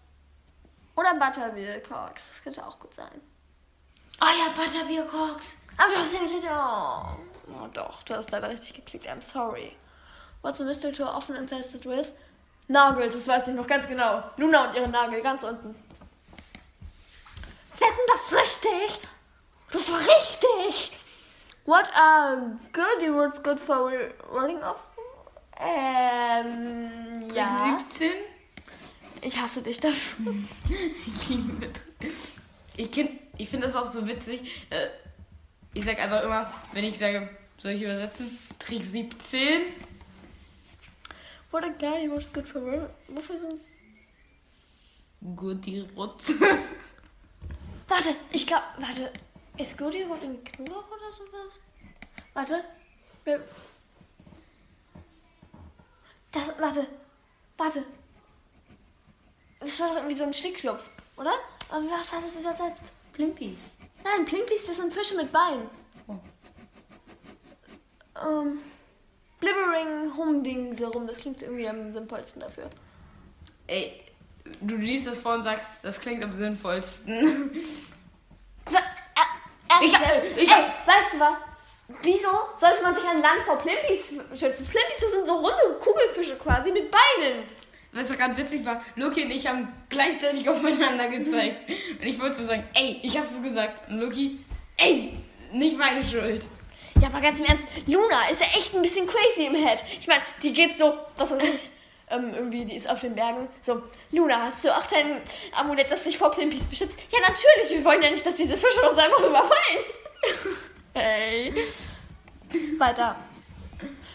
Oder 0.97 1.15
Butterbeer 1.15 1.83
Corks. 1.83 2.29
Das 2.29 2.43
könnte 2.43 2.65
auch 2.67 2.79
gut 2.79 2.95
sein. 2.95 3.21
Oh 4.21 4.27
ja, 4.27 4.53
Butterbeer 4.55 5.05
Cox. 5.07 5.57
Aber 5.77 5.93
du 5.93 5.99
hast 5.99 6.15
ja 6.15 6.21
nicht 6.21 6.35
richtig. 6.35 6.51
Oh. 6.51 7.17
oh, 7.49 7.67
doch. 7.73 8.03
Du 8.05 8.15
hast 8.15 8.31
leider 8.31 8.49
richtig 8.49 8.75
geklickt. 8.75 9.07
I'm 9.07 9.21
sorry. 9.21 9.77
What's 10.43 10.61
a 10.61 10.65
mistletoe 10.65 11.05
often 11.05 11.37
infested 11.37 11.87
with? 11.87 12.13
Nagels, 12.69 13.15
das 13.15 13.29
weiß 13.29 13.49
ich 13.49 13.55
noch 13.55 13.67
ganz 13.67 13.87
genau. 13.89 14.23
Luna 14.37 14.69
und 14.69 14.75
ihre 14.75 14.89
Nagel, 14.89 15.21
ganz 15.21 15.43
unten. 15.43 15.75
Wetten 17.79 18.01
das 18.09 18.39
richtig? 18.39 19.01
Das 19.71 19.91
war 19.91 19.99
richtig! 19.99 20.93
What 21.65 21.91
are 21.95 22.59
goody 22.73 23.11
words 23.11 23.43
good 23.43 23.59
for 23.59 23.91
rolling 24.31 24.63
off? 24.63 24.91
Ähm, 25.59 26.91
ja. 27.35 27.79
17? 27.89 28.11
Ich 29.23 29.41
hasse 29.41 29.63
dich 29.63 29.81
dafür. 29.81 30.35
Ich 31.07 31.29
liebe 31.31 31.71
das. 32.01 32.37
Ich, 32.77 33.49
finde 33.49 33.67
das 33.67 33.77
auch 33.77 33.87
so 33.87 34.07
witzig. 34.07 34.43
Äh, 34.69 34.89
Ich 35.73 35.85
sag 35.85 35.99
einfach 35.99 36.23
immer, 36.23 36.53
wenn 36.73 36.85
ich 36.85 36.99
sage, 36.99 37.29
soll 37.59 37.73
ich 37.73 37.83
übersetzen? 37.83 38.39
Trick 38.59 38.85
17. 38.85 39.63
What 41.51 41.65
a 41.65 41.69
goody 41.69 42.11
words 42.11 42.33
good 42.33 42.47
for 42.49 42.61
rolling 42.61 42.89
Wofür 43.09 43.37
sind. 43.37 43.61
Gut, 45.37 45.65
die 45.65 45.81
Rutz. 45.97 46.33
Warte, 47.89 48.15
ich 48.33 48.47
glaube, 48.47 48.65
warte. 48.79 49.11
Ist 49.57 49.79
Goody 49.79 50.09
Wort 50.09 50.23
irgendwie 50.23 50.45
Knoblauch 50.45 50.89
oder 50.91 51.13
sowas? 51.13 51.61
Warte. 52.33 52.65
Das, 56.33 56.43
warte. 56.59 56.87
Warte. 57.57 57.85
Das 59.61 59.81
war 59.81 59.89
doch 59.89 59.97
irgendwie 59.97 60.15
so 60.17 60.25
ein 60.25 60.35
Schlickschlupf, 60.35 60.91
oder? 61.17 61.35
Aber 61.71 61.85
was 61.91 62.13
hat 62.13 62.25
es 62.25 62.41
übersetzt? 62.41 62.93
Plimpies. 63.13 63.71
Nein, 64.03 64.25
Plimpies, 64.25 64.67
das 64.67 64.77
sind 64.77 64.93
Fische 64.93 65.17
mit 65.17 65.31
Beinen. 65.31 65.71
Oh. 66.09 66.19
Ähm, 68.21 68.59
Blibbering 69.39 70.17
Humdingse 70.17 70.87
rum, 70.89 71.07
das 71.07 71.19
klingt 71.19 71.41
irgendwie 71.43 71.69
am 71.69 71.93
sinnvollsten 71.93 72.41
dafür. 72.41 72.69
Ey, 73.69 74.03
du 74.61 74.77
liest 74.77 75.07
das 75.07 75.19
vor 75.19 75.35
und 75.35 75.45
sagst, 75.45 75.85
das 75.85 76.01
klingt 76.01 76.25
am 76.25 76.33
sinnvollsten. 76.33 77.51
Ich 79.83 79.93
jetzt- 79.93 80.25
ich 80.37 80.51
Ey, 80.51 80.65
weißt 80.87 81.15
du 81.15 81.21
was? 81.21 81.37
Wieso 82.03 82.29
sollte 82.57 82.83
man 82.83 82.95
sich 82.95 83.05
an 83.05 83.21
Land 83.21 83.43
vor 83.45 83.59
Plimpis 83.59 84.09
schützen? 84.31 84.67
Plimpis, 84.67 85.01
das 85.01 85.13
sind 85.13 85.27
so 85.27 85.35
runde 85.35 85.79
Kugelfische 85.81 86.37
quasi 86.37 86.73
mit 86.73 86.91
Beinen. 86.91 87.45
Was 87.93 88.11
gerade 88.11 88.37
witzig 88.37 88.65
war, 88.65 88.83
Loki 88.97 89.23
und 89.25 89.31
ich 89.31 89.47
haben 89.47 89.73
gleichzeitig 89.89 90.49
aufeinander 90.49 91.09
gezeigt. 91.09 91.61
Und 91.69 92.03
ich 92.07 92.19
wollte 92.21 92.37
so 92.37 92.45
sagen, 92.45 92.69
ey, 92.75 92.99
ich 93.03 93.17
hab's 93.17 93.41
gesagt. 93.41 93.89
Und 93.89 94.01
Loki, 94.01 94.45
ey, 94.79 95.13
nicht 95.53 95.79
meine 95.79 96.05
Schuld. 96.05 96.43
Ja, 97.01 97.09
aber 97.09 97.21
ganz 97.21 97.39
im 97.41 97.47
Ernst, 97.47 97.69
Luna 97.87 98.29
ist 98.31 98.41
ja 98.41 98.47
echt 98.57 98.75
ein 98.75 98.83
bisschen 98.83 99.07
crazy 99.07 99.47
im 99.47 99.55
Head. 99.55 99.85
Ich 99.99 100.07
meine, 100.09 100.23
die 100.43 100.53
geht 100.53 100.77
so, 100.77 100.95
was 101.17 101.31
weiß 101.33 101.43
ich, 101.43 101.71
ähm, 102.11 102.35
irgendwie, 102.35 102.65
die 102.65 102.75
ist 102.77 102.89
auf 102.89 103.01
den 103.01 103.15
Bergen. 103.15 103.49
So, 103.63 103.83
Luna, 104.13 104.43
hast 104.43 104.65
du 104.65 104.75
auch 104.77 104.87
dein 104.87 105.21
Amulett, 105.53 105.91
das 105.91 106.05
dich 106.05 106.19
vor 106.19 106.31
Plimpis 106.31 106.67
beschützt? 106.67 106.99
Ja, 107.11 107.21
natürlich, 107.21 107.71
wir 107.71 107.85
wollen 107.85 108.03
ja 108.03 108.11
nicht, 108.11 108.25
dass 108.25 108.37
diese 108.37 108.57
Fische 108.57 108.89
uns 108.89 108.99
einfach 108.99 109.21
überfallen. 109.21 109.85
hey. 110.95 111.55
Weiter. 112.79 113.17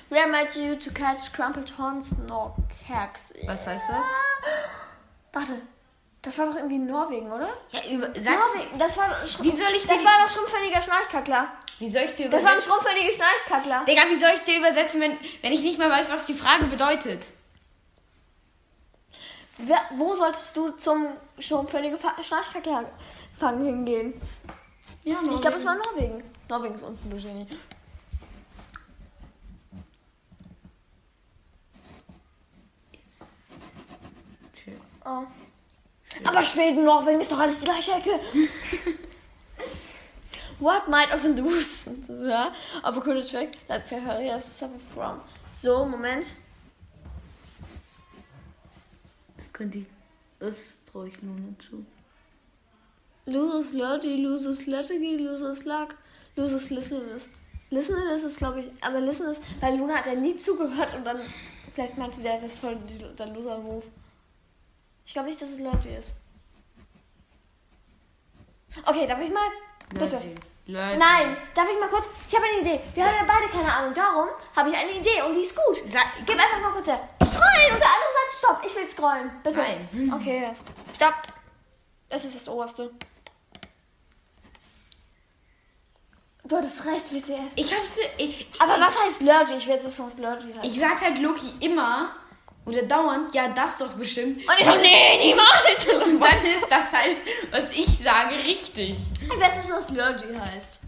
Where 0.09 0.27
might 0.27 0.55
you 0.55 0.75
to 0.75 0.91
catch 0.91 1.31
crumpled 1.33 1.71
horns 1.77 2.15
nor 2.27 2.55
hacks? 2.87 3.33
Was 3.45 3.67
heißt 3.67 3.89
das? 3.89 4.05
Warte, 5.33 5.61
das 6.21 6.37
war 6.39 6.47
doch 6.47 6.55
irgendwie 6.55 6.75
in 6.77 6.87
Norwegen, 6.87 7.31
oder? 7.31 7.49
Ja, 7.71 7.81
über, 7.85 8.07
Norwegen, 8.07 8.77
das 8.79 8.97
war 8.97 9.09
doch 9.09 9.43
Wie 9.43 9.51
soll 9.51 9.69
ich 9.75 9.85
Das 9.85 10.03
war 10.03 10.23
doch 10.25 10.29
schrumpfälliger 10.33 10.81
Schnarchkackler. 10.81 11.51
wie 11.77 11.91
soll 11.91 12.03
ich 12.03 12.15
dir 12.15 12.29
Das 12.29 12.43
war 12.43 12.51
ein 12.51 12.57
übersetzen? 12.57 12.71
schrumpfälliger 12.71 13.11
Schnarchkackler. 13.13 13.85
Digga, 13.85 14.01
wie 14.09 14.15
soll 14.15 14.31
ich 14.35 14.41
dir 14.41 14.57
übersetzen, 14.57 14.99
wenn, 15.01 15.17
wenn 15.41 15.53
ich 15.53 15.61
nicht 15.61 15.77
mal 15.77 15.91
weiß, 15.91 16.11
was 16.11 16.25
die 16.25 16.33
Frage 16.33 16.65
bedeutet? 16.65 17.23
Wer, 19.61 19.79
wo 19.97 20.15
solltest 20.15 20.55
du 20.55 20.69
zum 20.71 21.07
schrumpfällige 21.37 21.97
Fa- 21.97 22.21
Schnarchkackler 22.21 22.85
fangen 23.37 23.65
hingehen? 23.65 24.13
Ja, 25.03 25.17
Ich 25.21 25.41
glaube, 25.41 25.57
es 25.57 25.65
war 25.65 25.75
Norwegen. 25.75 26.23
Norwegen 26.47 26.75
ist 26.75 26.83
unten, 26.83 27.09
du 27.09 27.17
Genie. 27.17 27.47
Oh. 35.05 35.23
Aber 36.27 36.43
Schweden, 36.43 36.83
Norwegen 36.85 37.21
ist 37.21 37.31
doch 37.31 37.39
alles 37.39 37.59
die 37.59 37.65
gleiche 37.65 37.91
Ecke. 37.93 38.19
What 40.59 40.89
might 40.89 41.13
of 41.13 41.21
those 41.23 41.89
ja, 42.27 42.51
of 42.83 42.97
a 42.97 43.01
Kurdish 43.01 43.29
trick 43.31 43.57
that 43.67 43.87
Zacharias 43.87 44.59
suffer 44.59 44.77
from? 44.93 45.21
So, 45.51 45.85
Moment. 45.85 46.35
Das 49.49 49.53
könnte 49.53 49.79
ich. 49.79 49.85
Das 50.37 50.83
traue 50.85 51.07
ich 51.07 51.23
nur 51.23 51.35
zu. 51.57 51.83
Loses 53.25 53.73
Lurgy, 53.73 54.17
loses 54.17 54.67
Lurgy, 54.67 55.17
loses 55.17 55.65
Luck, 55.65 55.95
loses 56.35 56.69
Listeniness. 56.69 57.31
Listen 57.71 57.95
ist 58.13 58.37
glaube 58.37 58.59
ich, 58.61 58.71
aber 58.81 59.01
Listen 59.01 59.27
ist, 59.27 59.41
weil 59.59 59.75
Luna 59.75 59.95
hat 59.95 60.05
ja 60.05 60.13
nie 60.13 60.37
zugehört 60.37 60.93
und 60.93 61.03
dann, 61.03 61.19
vielleicht 61.73 61.97
meinte 61.97 62.21
der, 62.21 62.39
das 62.39 62.57
voll 62.57 62.77
der 63.17 63.25
Loser-Move. 63.27 63.85
Ich 65.03 65.13
glaube 65.13 65.29
nicht, 65.29 65.41
dass 65.41 65.51
es 65.51 65.59
Lurgy 65.59 65.95
ist. 65.95 66.15
Okay, 68.85 69.07
darf 69.07 69.19
ich 69.19 69.31
mal? 69.31 69.49
Bitte. 69.89 70.15
Leute. 70.15 70.35
Leute. 70.67 70.99
Nein, 70.99 71.37
darf 71.55 71.67
ich 71.67 71.79
mal 71.79 71.89
kurz? 71.89 72.05
Ich 72.27 72.35
habe 72.35 72.45
eine 72.45 72.61
Idee. 72.61 72.79
Wir 72.93 73.03
haben 73.03 73.15
ja 73.15 73.25
beide 73.25 73.51
keine 73.51 73.73
Ahnung. 73.73 73.95
Darum 73.95 74.29
habe 74.55 74.69
ich 74.69 74.77
eine 74.77 74.91
Idee 74.91 75.23
und 75.25 75.33
die 75.33 75.41
ist 75.41 75.55
gut. 75.55 75.77
Sag, 75.87 76.05
Gib 76.19 76.35
einfach 76.35 76.61
mal 76.61 76.71
kurz 76.71 76.85
her. 76.85 77.01
Scrollen 77.25 77.73
und 77.73 77.79
der 77.81 77.89
andere 77.89 78.11
sagt 78.13 78.18
Stopp. 78.37 78.61
Ich 78.65 78.75
will 78.75 78.89
scrollen. 78.89 79.31
Bitte. 79.43 79.57
Nein. 79.59 80.13
Okay. 80.15 80.49
Stopp. 80.95 81.13
Das 82.09 82.25
ist 82.25 82.35
das 82.35 82.47
Oberste. 82.49 82.91
Du 86.45 86.57
hattest 86.57 86.83
recht, 86.85 87.09
bitte. 87.11 87.37
ich 87.55 87.71
hab's. 87.73 87.97
Ich, 88.17 88.47
Aber 88.59 88.79
was 88.79 88.99
heißt 88.99 89.21
Lurgy? 89.21 89.53
Ich 89.57 89.67
will 89.67 89.73
jetzt 89.75 89.85
wissen, 89.85 90.05
was 90.05 90.17
Lurgy 90.17 90.51
heißt. 90.53 90.65
ich 90.65 90.79
sag 90.79 90.99
halt 90.99 91.19
Loki 91.19 91.53
immer 91.59 92.15
oder 92.65 92.81
dauernd, 92.83 93.33
ja, 93.35 93.49
das 93.49 93.77
doch 93.77 93.93
bestimmt. 93.93 94.37
und 94.37 94.53
ich 94.59 94.65
so, 94.65 94.75
nee, 94.75 95.25
niemals. 95.27 95.87
Und 96.05 96.19
dann 96.19 96.43
ist 96.45 96.65
das 96.69 96.91
halt, 96.91 97.17
was 97.51 97.69
ich 97.71 97.87
sage, 97.99 98.35
richtig. 98.35 98.97
Ich 99.21 99.29
will 99.29 99.39
jetzt 99.39 99.57
wissen, 99.59 99.73
was 99.75 99.89
Lurgy 99.89 100.33
heißt. 100.33 100.79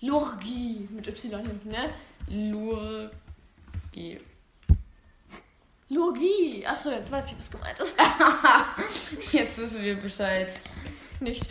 Lurgy. 0.00 0.88
Mit 0.90 1.06
Y 1.06 1.40
hinten, 1.46 1.68
ne? 1.68 1.88
Lurgi. 2.28 4.20
Lurgie. 5.90 6.64
Achso, 6.66 6.90
jetzt 6.90 7.10
weiß 7.10 7.32
ich, 7.32 7.38
was 7.38 7.50
gemeint 7.50 7.78
ist. 7.80 7.96
Jetzt 9.32 9.58
wissen 9.58 9.82
wir 9.82 9.96
Bescheid. 9.98 10.52
Nicht. 11.18 11.50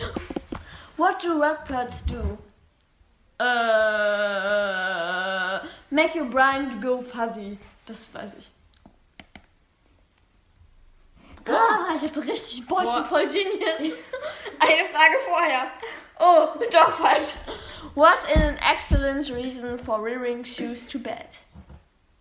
What 0.95 1.21
do 1.23 1.37
rappers 1.39 2.05
do? 2.05 2.37
Äh, 3.39 3.45
make 5.89 6.17
your 6.17 6.25
brain 6.29 6.79
go 6.81 7.01
fuzzy. 7.01 7.57
Das 7.85 8.13
weiß 8.13 8.35
ich. 8.35 8.51
Ah, 11.47 11.95
ich 11.95 12.01
hatte 12.03 12.21
richtig, 12.25 12.65
boah, 12.67 12.83
ich 12.83 12.91
bin 12.91 13.03
voll 13.05 13.25
Genius. 13.25 13.79
Eine 14.59 14.89
Frage 14.89 15.17
vorher. 15.27 15.71
Oh, 16.19 16.49
doch 16.71 16.91
falsch. 16.91 17.33
What 17.95 18.19
is 18.19 18.35
an 18.35 18.57
excellent 18.57 19.29
reason 19.31 19.77
for 19.77 20.01
wearing 20.03 20.43
shoes 20.45 20.85
to 20.87 20.99
bed? 20.99 21.39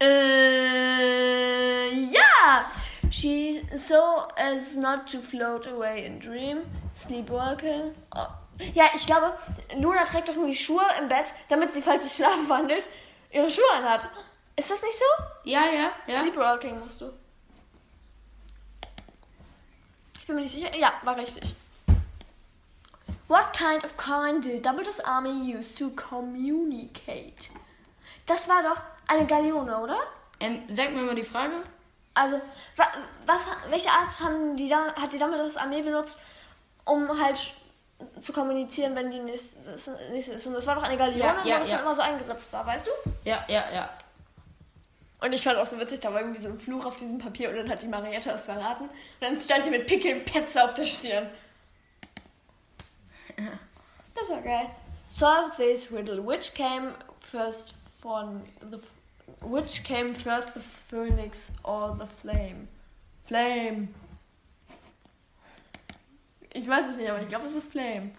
Äh, 0.01 1.91
ja. 1.91 2.71
She 3.11 3.63
so 3.75 4.29
as 4.37 4.77
not 4.77 5.07
to 5.11 5.21
float 5.21 5.67
away 5.67 6.05
in 6.05 6.21
dream, 6.21 6.63
sleepwalking. 6.95 7.93
Oh. 8.15 8.27
Ja, 8.75 8.85
ich 8.95 9.07
glaube, 9.07 9.37
Luna 9.77 10.05
trägt 10.05 10.29
doch 10.29 10.35
irgendwie 10.35 10.55
Schuhe 10.55 10.85
im 11.01 11.09
Bett, 11.09 11.33
damit 11.49 11.73
sie, 11.73 11.81
falls 11.81 12.09
sie 12.09 12.23
schlafen 12.23 12.49
wandelt, 12.49 12.89
ihre 13.31 13.51
Schuhe 13.51 13.71
anhat. 13.75 14.09
Ist 14.57 14.71
das 14.71 14.83
nicht 14.83 14.99
so? 14.99 15.05
Ja, 15.45 15.67
ja, 15.67 15.93
ja. 16.07 16.21
Sleepwalking 16.21 16.81
musst 16.81 17.01
du. 17.01 17.13
Ich 20.21 20.27
bin 20.27 20.35
mir 20.35 20.43
nicht 20.43 20.53
sicher. 20.53 20.77
Ja, 20.77 20.93
war 21.05 21.17
richtig. 21.17 21.55
What 23.29 23.53
kind 23.53 23.85
of 23.85 23.97
coin 23.97 24.41
did 24.41 24.65
Dumbledore's 24.65 25.01
army 25.01 25.55
use 25.57 25.75
to 25.75 25.91
communicate? 25.91 27.51
Das 28.27 28.49
war 28.49 28.63
doch 28.63 28.83
eine 29.09 29.27
Galeone, 29.27 29.79
oder? 29.79 29.99
Ähm, 30.41 30.63
sag 30.69 30.93
mir 30.93 31.03
mal 31.03 31.15
die 31.15 31.25
Frage. 31.25 31.55
Also, 32.15 32.37
wa- 32.77 32.93
was, 33.27 33.47
welche 33.71 33.91
Art 33.91 34.21
haben 34.21 34.57
die, 34.57 34.73
hat 34.75 35.13
die 35.13 35.19
Dumbledore's 35.19 35.57
Armee 35.57 35.83
benutzt, 35.83 36.21
um 36.85 37.09
halt 37.21 37.53
zu 38.21 38.33
kommunizieren, 38.33 38.95
wenn 38.95 39.11
die 39.11 39.19
nicht, 39.21 39.43
das, 39.67 39.91
nicht 40.13 40.29
ist? 40.29 40.47
Und 40.47 40.55
das 40.55 40.67
war 40.67 40.77
doch 40.77 40.83
eine 40.85 40.97
Galeone, 40.97 41.19
Ja, 41.21 41.45
ja, 41.45 41.57
wo 41.57 41.59
das 41.61 41.69
ja. 41.71 41.79
immer 41.81 41.95
so 41.95 42.03
eingeritzt 42.03 42.53
war, 42.53 42.65
weißt 42.67 42.87
du? 42.87 42.91
Ja, 43.25 43.45
ja, 43.49 43.65
ja. 43.75 43.91
Und 45.21 45.33
ich 45.33 45.43
fand 45.43 45.59
auch 45.59 45.67
so 45.67 45.79
witzig, 45.81 45.99
da 45.99 46.13
war 46.13 46.21
irgendwie 46.21 46.39
so 46.39 46.49
ein 46.49 46.59
Fluch 46.59 46.85
auf 46.85 46.95
diesem 46.95 47.19
Papier 47.19 47.51
und 47.51 47.57
dann 47.57 47.69
hat 47.71 47.83
die 47.83 47.89
Marietta 47.89 48.31
es 48.33 48.45
verraten. 48.45 48.85
Und 48.85 48.93
dann 49.21 49.37
stand 49.41 49.67
die 49.67 49.71
mit 49.71 49.87
Pickeln 49.89 50.25
Petze 50.25 50.63
auf 50.63 50.75
der 50.75 50.85
Stirn. 50.87 51.29
Das 54.15 54.31
war 54.31 54.41
geil. 54.43 54.67
Solve 55.09 55.51
this 55.57 55.91
riddle. 55.93 56.25
Which 56.25 56.55
came 56.55 56.95
first 57.21 57.75
from 58.01 58.43
the 58.71 58.79
which 59.41 59.85
came 59.85 60.15
first 60.15 60.55
the 60.55 60.61
phoenix 60.61 61.53
or 61.63 61.97
the 61.99 62.07
flame? 62.07 62.69
Flame. 63.25 63.89
Ich 66.53 66.67
weiß 66.67 66.87
es 66.89 66.97
nicht, 66.97 67.09
aber 67.11 67.21
ich 67.21 67.29
glaube, 67.29 67.47
es 67.47 67.55
ist 67.55 67.71
Flame. 67.71 68.11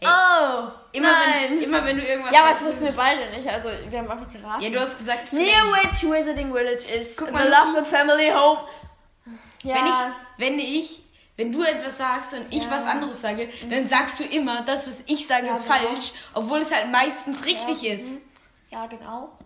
Ey, 0.00 0.06
oh, 0.06 0.68
Immer 0.92 1.10
nein. 1.10 1.50
wenn, 1.50 1.60
immer 1.62 1.84
wenn 1.84 1.96
du 1.96 2.04
irgendwas 2.06 2.32
ja, 2.32 2.42
aber 2.42 2.50
das 2.50 2.64
wussten 2.64 2.84
wir 2.84 2.92
beide 2.92 3.30
nicht. 3.34 3.48
Also, 3.48 3.68
wir 3.88 3.98
haben 3.98 4.08
einfach 4.08 4.32
geraten. 4.32 4.62
Ja, 4.62 4.70
du 4.70 4.78
hast 4.78 4.96
gesagt, 4.96 5.32
Near 5.32 5.64
which 5.72 6.02
Wizarding 6.04 6.52
Village 6.52 6.84
is 6.86 7.16
Guck 7.16 7.28
the 7.28 7.32
mal, 7.34 7.48
Lovegood 7.48 7.86
Family 7.86 8.30
Home? 8.30 8.60
Ja. 9.64 9.74
wenn 9.74 9.86
ich, 9.86 9.94
wenn 10.36 10.58
ich, 10.60 11.02
wenn 11.36 11.50
du 11.52 11.62
etwas 11.62 11.98
sagst 11.98 12.34
und 12.34 12.46
ich 12.50 12.62
Ja. 12.62 12.70
was 12.70 12.86
anderes 12.86 13.20
sage, 13.20 13.48
dann 13.68 13.86
sagst 13.88 14.20
du 14.20 14.24
immer, 14.24 14.62
das, 14.62 14.86
was 14.86 15.02
ich 15.06 15.26
sage, 15.26 15.46
Ja, 15.46 15.56
ist 15.56 15.64
genau. 15.64 15.74
falsch, 15.78 16.12
obwohl 16.32 16.58
es 16.60 16.70
halt 16.70 16.92
meistens 16.92 17.44
richtig 17.44 17.82
ja. 17.82 17.94
ist. 17.94 18.10
mhm. 18.10 18.20
Ja, 18.70 18.86
genau. 18.86 19.36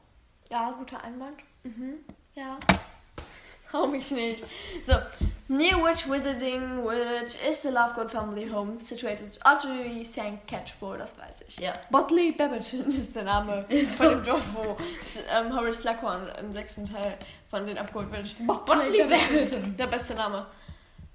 Ja, 0.52 0.70
guter 0.78 1.02
Einwand. 1.02 1.38
Mhm. 1.62 1.94
Ja. 2.34 2.58
Hau 3.72 3.86
mich 3.86 4.10
nicht. 4.10 4.44
So, 4.82 4.92
near 5.48 5.78
which 5.78 6.06
Wizarding 6.06 6.82
Village 6.86 7.38
is 7.48 7.62
the 7.62 7.70
Lovegood 7.70 8.10
Family 8.10 8.46
Home 8.50 8.78
situated? 8.78 9.38
Ottery 9.46 10.04
St. 10.04 10.46
Catchpole, 10.46 10.98
das 10.98 11.16
weiß 11.16 11.44
ich. 11.48 11.58
Ja. 11.58 11.72
Botley 11.90 12.32
Babbitt 12.32 12.70
ist 12.88 13.16
der 13.16 13.22
Name 13.22 13.64
Ist 13.70 13.96
von 13.96 14.10
dem 14.10 14.24
Dorf, 14.24 14.44
wo 14.52 14.76
ähm, 15.34 15.56
Horace 15.56 15.78
Slughorn 15.78 16.28
im 16.38 16.52
sechsten 16.52 16.84
Teil 16.84 17.16
von 17.48 17.66
den 17.66 17.78
abgeholt 17.78 18.12
wird. 18.12 18.34
Botley 18.46 19.04
Babbitt. 19.04 19.78
Der 19.78 19.86
beste 19.86 20.14
Name. 20.14 20.44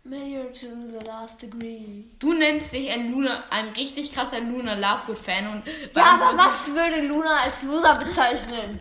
Married 0.04 0.60
to 0.60 0.68
the 1.00 1.06
last 1.06 1.44
degree. 1.44 2.06
Du 2.18 2.34
nennst 2.34 2.74
dich 2.74 2.90
ein 2.90 3.12
Luna, 3.12 3.44
ein 3.52 3.68
richtig 3.70 4.12
krasser 4.14 4.40
Luna 4.40 4.74
Lovegood-Fan 4.74 5.48
und 5.52 5.64
Ja, 5.96 6.18
aber 6.20 6.36
was 6.36 6.74
würde 6.74 7.02
Luna 7.06 7.42
als 7.44 7.62
Loser 7.62 8.00
bezeichnen? 8.00 8.80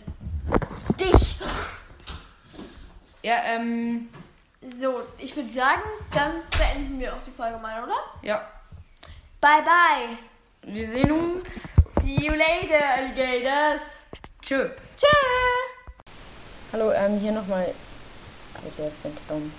Dich. 1.00 1.36
Ja, 3.22 3.42
ähm, 3.44 4.08
So, 4.62 5.02
ich 5.18 5.34
würde 5.36 5.52
sagen, 5.52 5.82
dann 6.12 6.42
beenden 6.56 6.98
wir 7.00 7.14
auch 7.14 7.22
die 7.22 7.30
Folge 7.30 7.58
mal, 7.58 7.82
oder? 7.84 7.96
ja. 8.22 8.48
Bye 9.40 9.62
bye. 9.62 10.18
Wir 10.72 10.86
sehen 10.86 11.12
uns. 11.12 11.76
See 12.00 12.16
you 12.26 12.32
later, 12.32 12.82
Alligators. 12.96 14.06
Tschö. 14.42 14.70
Tschö. 14.96 15.06
Hallo, 16.72 16.90
ähm, 16.92 17.18
hier 17.20 17.32
nochmal. 17.32 17.72
Ich 18.66 18.74
bin 18.74 19.16
dumm. 19.28 19.52